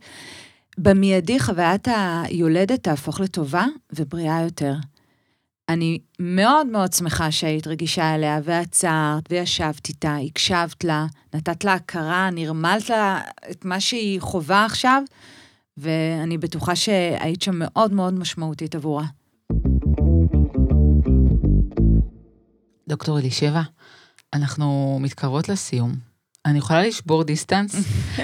במיידי 0.79 1.41
חוויית 1.41 1.89
היולדת 2.23 2.83
תהפוך 2.83 3.21
לטובה 3.21 3.67
ובריאה 3.93 4.43
יותר. 4.43 4.75
אני 5.69 5.99
מאוד 6.19 6.67
מאוד 6.67 6.93
שמחה 6.93 7.31
שהיית 7.31 7.67
רגישה 7.67 8.15
אליה, 8.15 8.41
ועצרת, 8.45 9.23
וישבת 9.31 9.89
איתה, 9.89 10.17
הקשבת 10.17 10.85
לה, 10.85 11.07
נתת 11.35 11.65
לה 11.65 11.75
הכרה, 11.75 12.31
נרמלת 12.31 12.91
לה 12.91 13.21
את 13.51 13.65
מה 13.65 13.81
שהיא 13.81 14.21
חווה 14.21 14.65
עכשיו, 14.65 15.03
ואני 15.77 16.39
בטוחה 16.39 16.77
שהיית 16.77 17.43
שם 17.43 17.55
מאוד 17.55 17.93
מאוד 17.93 18.15
משמעותית 18.15 18.75
עבורה. 18.75 19.07
דוקטור 22.89 23.19
אלישבע, 23.19 23.62
אנחנו 24.35 24.99
מתקרבות 25.01 25.49
לסיום. 25.49 25.93
אני 26.47 26.59
יכולה 26.59 26.83
לשבור 26.83 27.25
דיסטנס? 27.25 27.75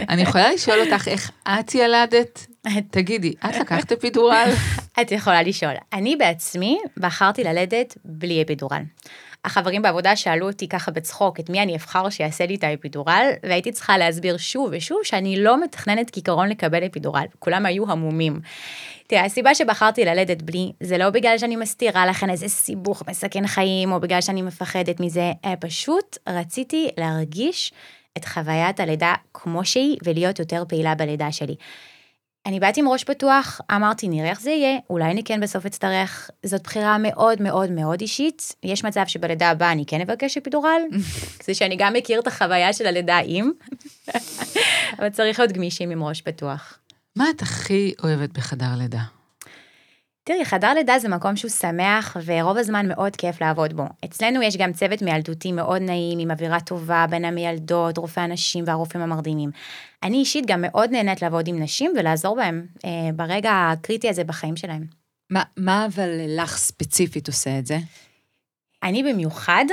אני 0.09 0.23
יכולה 0.23 0.53
לשאול 0.53 0.81
אותך 0.81 1.09
איך 1.09 1.31
את 1.49 1.75
ילדת? 1.75 2.47
תגידי, 2.91 3.35
את 3.47 3.57
לקחת 3.61 3.93
אפידורל? 3.93 4.51
את 5.01 5.13
יכולה 5.13 5.43
לשאול. 5.43 5.75
אני 5.93 6.17
בעצמי 6.17 6.79
בחרתי 6.97 7.45
ללדת 7.45 7.99
בלי 8.05 8.43
אפידורל. 8.43 8.83
החברים 9.45 9.83
בעבודה 9.83 10.17
שאלו 10.17 10.47
אותי 10.47 10.69
ככה 10.69 10.91
בצחוק 10.91 11.41
את 11.41 11.51
מי 11.51 11.63
אני 11.63 11.77
אבחר 11.77 12.11
שיעשה 12.11 12.47
לי 12.47 12.55
את 12.55 12.65
האפידורל, 12.65 13.31
והייתי 13.43 13.73
צריכה 13.73 13.99
להסביר 13.99 14.37
שוב 14.37 14.71
ושוב 14.73 14.99
שאני 15.05 15.43
לא 15.43 15.63
מתכננת 15.63 16.11
כעיקרון 16.11 16.49
לקבל 16.49 16.87
אפידורל. 16.87 17.25
כולם 17.39 17.67
היו 17.67 17.91
המומים. 17.91 18.41
תראה, 19.07 19.25
הסיבה 19.25 19.55
שבחרתי 19.55 20.05
ללדת 20.05 20.43
בלי, 20.43 20.73
זה 20.81 20.99
לא 20.99 21.11
בגלל 21.11 21.39
שאני 21.39 21.57
מסתירה 21.57 22.07
לכן 22.07 22.31
איזה 22.31 22.49
סיבוך 22.49 23.03
מסכן 23.09 23.47
חיים, 23.47 23.93
או 23.93 24.01
בגלל 24.01 24.21
שאני 24.21 24.43
מפחדת 24.43 25.01
מזה, 25.01 25.33
אה, 25.45 25.57
פשוט 25.57 26.19
רציתי 26.29 26.89
להרגיש 26.99 27.73
את 28.19 28.25
חוויית 28.25 28.81
הלידה 28.81 29.15
כמו 29.35 29.65
שהיא, 29.65 29.97
ולהיות 30.05 30.39
יותר 30.39 30.65
פעילה 30.69 30.95
בלידה 30.95 31.33
שלי. 31.33 31.57
אני 32.47 32.61
באתי 32.61 32.81
עם 32.81 32.89
ראש 32.89 33.05
פתוח, 33.05 33.61
אמרתי, 33.73 34.09
נראה 34.09 34.31
איך 34.31 34.41
זה 34.41 34.51
יהיה, 34.51 34.79
אולי 34.91 35.11
אני 35.11 35.25
כן 35.25 35.41
בסוף 35.41 35.67
אצטרך. 35.67 36.31
זאת 36.47 36.63
בחירה 36.63 36.99
מאוד 36.99 37.43
מאוד 37.43 37.71
מאוד 37.71 38.01
אישית. 38.01 38.55
יש 38.63 38.85
מצב 38.85 39.03
שבלידה 39.07 39.51
הבאה 39.51 39.73
אני 39.73 39.87
כן 39.87 40.01
אבקש 40.01 40.37
אפידורל, 40.37 40.83
כדי 41.39 41.55
שאני 41.55 41.77
גם 41.77 41.93
מכיר 41.93 42.21
את 42.21 42.27
החוויה 42.27 42.73
של 42.73 42.87
הלידה 42.87 43.19
עם, 43.25 43.51
אבל 44.99 45.09
צריך 45.09 45.39
להיות 45.39 45.53
גמישים 45.53 45.91
עם 45.91 46.03
ראש 46.05 46.21
פתוח. 46.21 46.79
מה 47.17 47.31
את 47.31 47.43
הכי 47.43 47.95
אוהבת 48.03 48.31
בחדר 48.33 48.75
לידה? 48.79 49.03
תראי, 50.25 50.45
חדר 50.45 50.75
לידה 50.75 50.99
זה 50.99 51.09
מקום 51.09 51.37
שהוא 51.37 51.51
שמח, 51.51 52.17
ורוב 52.25 52.57
הזמן 52.57 52.89
מאוד 52.89 53.17
כיף 53.17 53.41
לעבוד 53.41 53.73
בו. 53.73 53.85
אצלנו 54.05 54.43
יש 54.43 54.57
גם 54.57 54.73
צוות 54.73 55.03
מיילדותי 55.03 55.53
מאוד 55.53 55.83
נעים, 55.83 56.19
עם 56.19 56.31
אווירה 56.31 56.61
טובה 56.61 57.07
בין 57.11 57.25
המילדות, 57.25 57.99
רופאי 57.99 58.23
הנשים 58.23 58.65
והרופאים 58.67 59.03
המרדימים. 59.03 59.51
אני 60.03 60.17
אישית 60.17 60.47
גם 60.47 60.63
מאוד 60.63 60.91
נהנית 60.91 61.23
לעבוד 61.23 61.49
עם 61.49 61.63
נשים 61.63 61.93
ולעזור 61.99 62.37
בהם 62.37 62.67
אה, 62.85 62.91
ברגע 63.17 63.51
הקריטי 63.53 64.09
הזה 64.09 64.25
בחיים 64.25 64.57
שלהם. 64.57 64.85
מה, 65.31 65.43
מה 65.57 65.87
אבל 65.87 66.11
לך 66.29 66.57
ספציפית 66.57 67.29
עושה 67.29 67.59
את 67.59 67.67
זה? 67.67 67.79
אני 68.83 69.03
במיוחד 69.03 69.65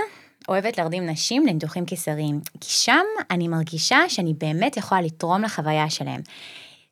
אוהבת 0.50 0.78
להרדים 0.78 1.10
נשים 1.10 1.48
לניתוחים 1.48 1.86
קיסריים, 1.86 2.40
כי 2.62 2.70
שם 2.70 3.06
אני 3.32 3.48
מרגישה 3.48 3.98
שאני 4.08 4.34
באמת 4.34 4.78
יכולה 4.78 5.02
לתרום 5.02 5.42
לחוויה 5.42 5.90
שלהם. 5.90 6.22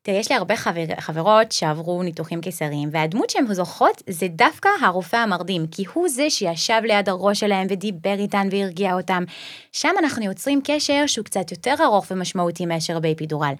תראה, 0.07 0.19
יש 0.19 0.31
לי 0.31 0.37
הרבה 0.37 0.55
חבר, 0.55 0.85
חברות 0.99 1.51
שעברו 1.51 2.03
ניתוחים 2.03 2.41
קיסריים, 2.41 2.89
והדמות 2.91 3.29
שהן 3.29 3.53
זוכרות 3.53 4.03
זה 4.09 4.27
דווקא 4.27 4.69
הרופא 4.81 5.15
המרדים, 5.15 5.67
כי 5.71 5.83
הוא 5.93 6.09
זה 6.09 6.29
שישב 6.29 6.81
ליד 6.83 7.09
הראש 7.09 7.39
שלהם 7.39 7.67
ודיבר 7.69 8.15
איתן 8.19 8.47
והרגיע 8.51 8.93
אותם. 8.93 9.23
שם 9.71 9.89
אנחנו 9.99 10.25
יוצרים 10.25 10.61
קשר 10.63 11.03
שהוא 11.07 11.25
קצת 11.25 11.51
יותר 11.51 11.73
ארוך 11.83 12.05
ומשמעותי 12.11 12.65
מאשר 12.65 12.99
באפידורל. 12.99 13.53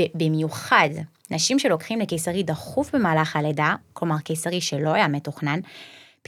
ובמיוחד, 0.00 0.88
נשים 1.30 1.58
שלוקחים 1.58 2.00
לקיסרי 2.00 2.42
דחוף 2.42 2.94
במהלך 2.94 3.36
הלידה, 3.36 3.74
כלומר 3.92 4.18
קיסרי 4.18 4.60
שלא 4.60 4.90
היה 4.90 5.08
מתוכנן, 5.08 5.60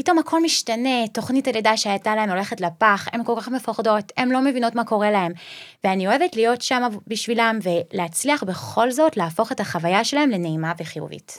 פתאום 0.00 0.18
הכל 0.18 0.42
משתנה, 0.42 1.08
תוכנית 1.12 1.48
הלידה 1.48 1.76
שהייתה 1.76 2.14
להן 2.14 2.30
הולכת 2.30 2.60
לפח, 2.60 3.08
הן 3.12 3.24
כל 3.24 3.34
כך 3.40 3.48
מפוחדות, 3.48 4.12
הן 4.16 4.28
לא 4.28 4.40
מבינות 4.40 4.74
מה 4.74 4.84
קורה 4.84 5.10
להן. 5.10 5.32
ואני 5.84 6.06
אוהבת 6.06 6.36
להיות 6.36 6.62
שם 6.62 6.82
בשבילם 7.06 7.58
ולהצליח 7.62 8.44
בכל 8.44 8.90
זאת 8.90 9.16
להפוך 9.16 9.52
את 9.52 9.60
החוויה 9.60 10.04
שלהם 10.04 10.30
לנעימה 10.30 10.72
וחיובית. 10.80 11.38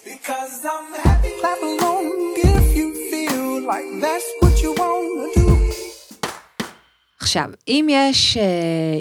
עכשיו, 7.19 7.49
אם 7.67 7.87
יש 7.89 8.37
אה, 8.37 8.43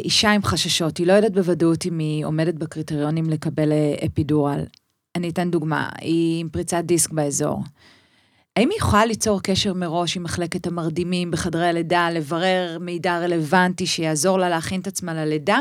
אישה 0.05 0.31
עם 0.31 0.43
חששות, 0.43 0.99
היא 0.99 1.07
לא 1.07 1.13
יודעת 1.13 1.33
בוודאות 1.33 1.87
אם 1.87 1.99
היא 1.99 2.25
עומדת 2.25 2.55
בקריטריונים 2.55 3.31
לקבל 3.31 3.73
אה, 3.73 3.95
אפידורל. 4.07 4.61
אני 5.17 5.29
אתן 5.29 5.51
דוגמה, 5.51 5.89
היא 6.01 6.41
עם 6.41 6.49
פריצת 6.49 6.83
דיסק 6.85 7.11
באזור. 7.11 7.63
האם 8.61 8.71
היא 8.71 8.79
יכולה 8.79 9.05
ליצור 9.07 9.43
קשר 9.43 9.75
מראש 9.75 10.17
עם 10.17 10.23
מחלקת 10.23 10.67
המרדימים 10.67 11.31
בחדרי 11.31 11.67
הלידה, 11.67 12.11
לברר 12.11 12.79
מידע 12.81 13.19
רלוונטי 13.19 13.87
שיעזור 13.87 14.39
לה 14.39 14.49
להכין 14.49 14.81
את 14.81 14.87
עצמה 14.87 15.15
ללידה? 15.15 15.61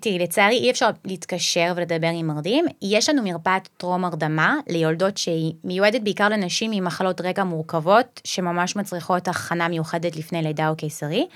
תראי, 0.00 0.18
לצערי 0.18 0.58
אי 0.58 0.70
אפשר 0.70 0.90
להתקשר 1.04 1.72
ולדבר 1.76 2.08
עם 2.14 2.26
מרדים. 2.26 2.64
יש 2.82 3.08
לנו 3.08 3.22
מרפאת 3.22 3.68
טרום 3.76 4.04
הרדמה 4.04 4.56
ליולדות 4.68 5.18
שהיא 5.18 5.52
מיועדת 5.64 6.00
בעיקר 6.00 6.28
לנשים 6.28 6.72
עם 6.72 6.84
מחלות 6.84 7.20
רקע 7.20 7.44
מורכבות, 7.44 8.20
שממש 8.24 8.76
מצריכות 8.76 9.28
הכנה 9.28 9.68
מיוחדת 9.68 10.16
לפני 10.16 10.42
לידה 10.42 10.68
או 10.68 10.76
קיסרי. 10.76 11.26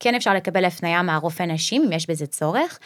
כן 0.00 0.14
אפשר 0.14 0.34
לקבל 0.34 0.64
הפניה 0.64 1.02
מהרופא 1.02 1.42
נשים 1.42 1.82
אם 1.82 1.92
יש 1.92 2.10
בזה 2.10 2.26
צורך, 2.26 2.78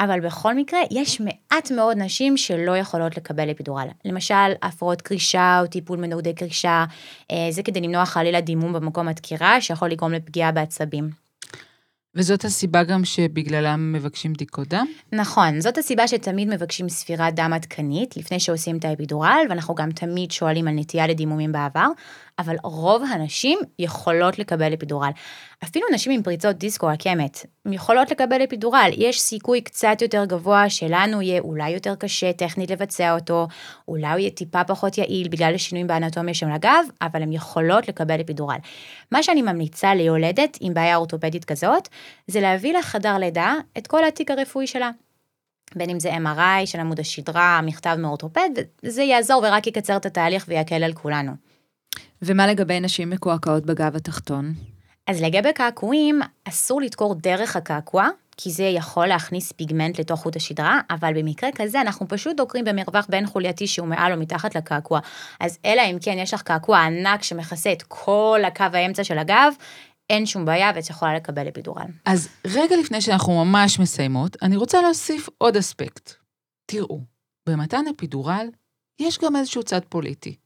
אבל 0.00 0.20
בכל 0.20 0.54
מקרה, 0.54 0.80
יש 0.90 1.20
מעט 1.20 1.70
מאוד 1.70 1.96
נשים 1.96 2.36
שלא 2.36 2.76
יכולות 2.76 3.16
לקבל 3.16 3.50
אפידורל. 3.50 3.88
למשל, 4.04 4.52
הפרעות 4.62 5.02
קרישה 5.02 5.60
או 5.62 5.66
טיפול 5.66 5.98
מנוגדי 5.98 6.34
קרישה, 6.34 6.84
אה, 7.30 7.48
זה 7.50 7.62
כדי 7.62 7.80
למנוע 7.80 8.04
חלילה 8.04 8.40
דימום 8.40 8.72
במקום 8.72 9.08
הדקירה, 9.08 9.60
שיכול 9.60 9.88
לגרום 9.88 10.12
לפגיעה 10.12 10.52
בעצבים. 10.52 11.10
וזאת 12.14 12.44
הסיבה 12.44 12.84
גם 12.84 13.04
שבגללם 13.04 13.92
מבקשים 13.92 14.32
בדיקות 14.32 14.68
דם? 14.68 14.86
נכון, 15.12 15.60
זאת 15.60 15.78
הסיבה 15.78 16.08
שתמיד 16.08 16.48
מבקשים 16.48 16.88
ספירת 16.88 17.34
דם 17.34 17.52
עדכנית 17.54 18.16
לפני 18.16 18.40
שעושים 18.40 18.76
את 18.76 18.84
האפידורל, 18.84 19.46
ואנחנו 19.48 19.74
גם 19.74 19.90
תמיד 19.90 20.30
שואלים 20.30 20.68
על 20.68 20.74
נטייה 20.74 21.06
לדימומים 21.06 21.52
בעבר, 21.52 21.88
אבל 22.38 22.56
רוב 22.62 23.02
הנשים 23.12 23.58
יכולות 23.78 24.38
לקבל 24.38 24.74
אפידורל. 24.74 25.10
אפילו 25.64 25.86
נשים 25.92 26.12
עם 26.12 26.22
פריצות 26.22 26.56
דיסק 26.56 26.82
או 26.82 26.88
עקמת, 26.88 27.46
יכולות 27.70 28.10
לקבל 28.10 28.44
אפידורל. 28.44 28.90
יש 28.96 29.20
סיכוי 29.20 29.60
קצת 29.60 30.02
יותר 30.02 30.24
גבוה 30.24 30.70
שלנו 30.70 31.22
יהיה 31.22 31.40
אולי 31.40 31.70
יותר 31.70 31.94
קשה 31.94 32.32
טכנית 32.32 32.70
לבצע 32.70 33.14
אותו, 33.14 33.48
אולי 33.88 34.10
הוא 34.10 34.18
יהיה 34.18 34.30
טיפה 34.30 34.64
פחות 34.64 34.98
יעיל 34.98 35.28
בגלל 35.28 35.54
השינויים 35.54 35.86
באנטומיה 35.86 36.34
של 36.34 36.46
הגב, 36.50 36.84
אבל 37.02 37.22
הן 37.22 37.32
יכולות 37.32 37.88
לקבל 37.88 38.20
אפידורל. 38.20 38.58
מה 39.12 39.22
שאני 39.22 39.42
ממליצה 39.42 39.94
ליולדת 39.94 40.58
עם 40.60 40.74
בעיה 40.74 40.96
אורתופדית 40.96 41.44
כזאת, 41.44 41.88
זה 42.26 42.40
להביא 42.40 42.78
לחדר 42.78 43.18
לידה 43.18 43.54
את 43.78 43.86
כל 43.86 44.04
התיק 44.04 44.30
הרפואי 44.30 44.66
שלה. 44.66 44.90
בין 45.74 45.90
אם 45.90 46.00
זה 46.00 46.16
MRI 46.16 46.66
של 46.66 46.80
עמוד 46.80 47.00
השדרה, 47.00 47.60
מכתב 47.62 47.96
מאורתופד, 47.98 48.50
וזה 48.84 49.02
יעזור 49.02 49.42
ורק 49.42 49.66
יקצר 49.66 49.96
את 49.96 50.06
התהליך 50.06 50.44
ויקל 50.48 50.84
על 50.84 50.92
כולנו. 50.92 51.47
ומה 52.22 52.46
לגבי 52.46 52.80
נשים 52.80 53.10
מקועקעות 53.10 53.66
בגב 53.66 53.96
התחתון? 53.96 54.54
אז 55.06 55.22
לגבי 55.22 55.52
קעקועים, 55.52 56.20
אסור 56.44 56.80
לדקור 56.80 57.14
דרך 57.14 57.56
הקעקוע, 57.56 58.08
כי 58.36 58.50
זה 58.50 58.64
יכול 58.64 59.06
להכניס 59.06 59.52
פיגמנט 59.52 60.00
לתוך 60.00 60.20
חוט 60.20 60.36
השדרה, 60.36 60.80
אבל 60.90 61.12
במקרה 61.14 61.50
כזה 61.54 61.80
אנחנו 61.80 62.08
פשוט 62.08 62.36
דוקרים 62.36 62.64
במרווח 62.64 63.06
בין 63.08 63.26
חולייתי 63.26 63.66
שהוא 63.66 63.88
מעל 63.88 64.12
או 64.12 64.18
מתחת 64.18 64.56
לקעקוע. 64.56 65.00
אז 65.40 65.58
אלא 65.64 65.82
אם 65.90 65.98
כן 66.00 66.18
יש 66.18 66.34
לך 66.34 66.42
קעקוע 66.42 66.78
ענק 66.78 67.22
שמכסה 67.22 67.72
את 67.72 67.82
כל 67.88 68.40
הקו 68.46 68.64
האמצע 68.72 69.04
של 69.04 69.18
הגב, 69.18 69.52
אין 70.10 70.26
שום 70.26 70.44
בעיה 70.44 70.72
ואת 70.74 70.90
יכולה 70.90 71.14
לקבל 71.14 71.48
אפידורל. 71.48 71.86
אז 72.04 72.28
רגע 72.46 72.76
לפני 72.76 73.00
שאנחנו 73.00 73.44
ממש 73.44 73.78
מסיימות, 73.78 74.36
אני 74.42 74.56
רוצה 74.56 74.82
להוסיף 74.82 75.28
עוד 75.38 75.56
אספקט. 75.56 76.12
תראו, 76.66 77.00
במתן 77.48 77.84
אפידורל 77.96 78.46
יש 79.00 79.18
גם 79.18 79.36
איזשהו 79.36 79.62
צד 79.62 79.80
פוליטי. 79.88 80.36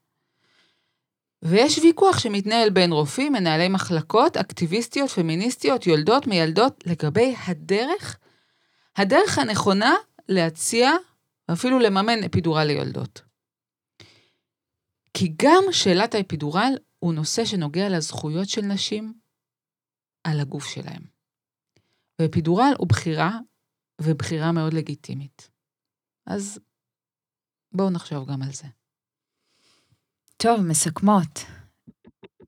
ויש 1.43 1.79
ויכוח 1.79 2.19
שמתנהל 2.19 2.71
בין 2.71 2.93
רופאים, 2.93 3.33
מנהלי 3.33 3.69
מחלקות, 3.69 4.37
אקטיביסטיות, 4.37 5.11
פמיניסטיות, 5.11 5.87
יולדות, 5.87 6.27
מיילדות, 6.27 6.87
לגבי 6.87 7.35
הדרך, 7.47 8.19
הדרך 8.97 9.39
הנכונה 9.39 9.95
להציע, 10.29 10.91
ואפילו 11.49 11.79
לממן 11.79 12.25
אפידורל 12.25 12.65
ליולדות. 12.65 13.23
כי 15.15 15.35
גם 15.43 15.65
שאלת 15.73 16.15
האפידורל 16.15 16.73
הוא 16.99 17.15
נושא 17.15 17.45
שנוגע 17.45 17.89
לזכויות 17.89 18.49
של 18.49 18.63
נשים 18.63 19.15
על 20.25 20.41
הגוף 20.41 20.67
שלהם. 20.67 21.03
ואפידורל 22.19 22.73
הוא 22.79 22.89
בחירה, 22.89 23.39
ובחירה 24.01 24.53
מאוד 24.53 24.75
לגיטימית. 24.75 25.51
אז 26.27 26.61
בואו 27.73 27.91
נחשוב 27.91 28.31
גם 28.31 28.43
על 28.43 28.53
זה. 28.53 28.67
טוב, 30.37 30.61
מסכמות. 30.61 31.45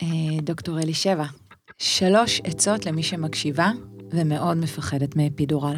אה, 0.03 0.07
דוקטור 0.43 0.79
אלישבע, 0.79 1.25
שלוש 1.79 2.41
עצות 2.45 2.87
למי 2.87 3.03
שמקשיבה 3.03 3.71
ומאוד 4.11 4.57
מפחדת 4.57 5.17
מאפידורל. 5.17 5.77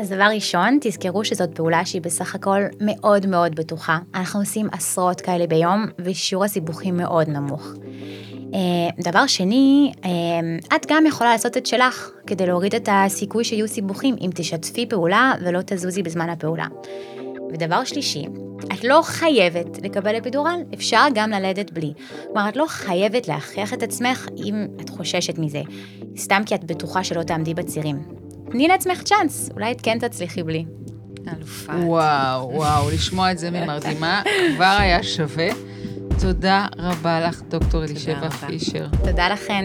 אז 0.00 0.08
דבר 0.08 0.28
ראשון, 0.34 0.78
תזכרו 0.80 1.24
שזאת 1.24 1.54
פעולה 1.54 1.84
שהיא 1.84 2.02
בסך 2.02 2.34
הכל 2.34 2.60
מאוד 2.80 3.26
מאוד 3.26 3.54
בטוחה. 3.54 3.98
אנחנו 4.14 4.40
עושים 4.40 4.68
עשרות 4.72 5.20
כאלה 5.20 5.46
ביום, 5.46 5.86
ושיעור 5.98 6.44
הסיבוכים 6.44 6.96
מאוד 6.96 7.28
נמוך. 7.28 7.72
אה, 8.54 9.02
דבר 9.04 9.26
שני, 9.26 9.92
אה, 10.04 10.76
את 10.76 10.86
גם 10.88 11.06
יכולה 11.06 11.32
לעשות 11.32 11.56
את 11.56 11.66
שלך 11.66 12.10
כדי 12.26 12.46
להוריד 12.46 12.74
את 12.74 12.88
הסיכוי 12.92 13.44
שיהיו 13.44 13.68
סיבוכים 13.68 14.16
אם 14.20 14.30
תשתפי 14.34 14.86
פעולה 14.86 15.32
ולא 15.40 15.60
תזוזי 15.66 16.02
בזמן 16.02 16.30
הפעולה. 16.30 16.66
ודבר 17.52 17.84
שלישי, 17.84 18.24
את 18.72 18.84
לא 18.84 19.00
חייבת 19.04 19.78
לקבל 19.84 20.18
אפידורל, 20.18 20.60
אפשר 20.74 21.06
גם 21.14 21.30
ללדת 21.30 21.72
בלי. 21.72 21.92
כלומר, 22.24 22.48
את 22.48 22.56
לא 22.56 22.64
חייבת 22.68 23.28
להכריח 23.28 23.74
את 23.74 23.82
עצמך 23.82 24.28
אם 24.36 24.66
את 24.80 24.90
חוששת 24.90 25.38
מזה, 25.38 25.60
סתם 26.16 26.42
כי 26.46 26.54
את 26.54 26.64
בטוחה 26.64 27.04
שלא 27.04 27.22
תעמדי 27.22 27.54
בצירים. 27.54 28.02
תני 28.50 28.68
לעצמך 28.68 29.02
צ'אנס, 29.02 29.50
אולי 29.54 29.72
את 29.72 29.80
כן 29.80 29.98
תצליחי 29.98 30.42
בלי. 30.42 30.64
אלופה. 31.36 31.72
וואו, 31.72 32.50
וואו, 32.54 32.90
לשמוע 32.90 33.32
את 33.32 33.38
זה 33.38 33.50
ממרדימה 33.54 34.22
כבר 34.54 34.76
היה 34.78 35.02
שווה. 35.02 35.48
תודה 36.20 36.66
רבה 36.78 37.20
לך, 37.20 37.42
דוקטור 37.48 37.84
אלישבע. 37.84 38.30
פישר. 38.30 38.86
תודה 39.04 39.28
לכן. 39.28 39.64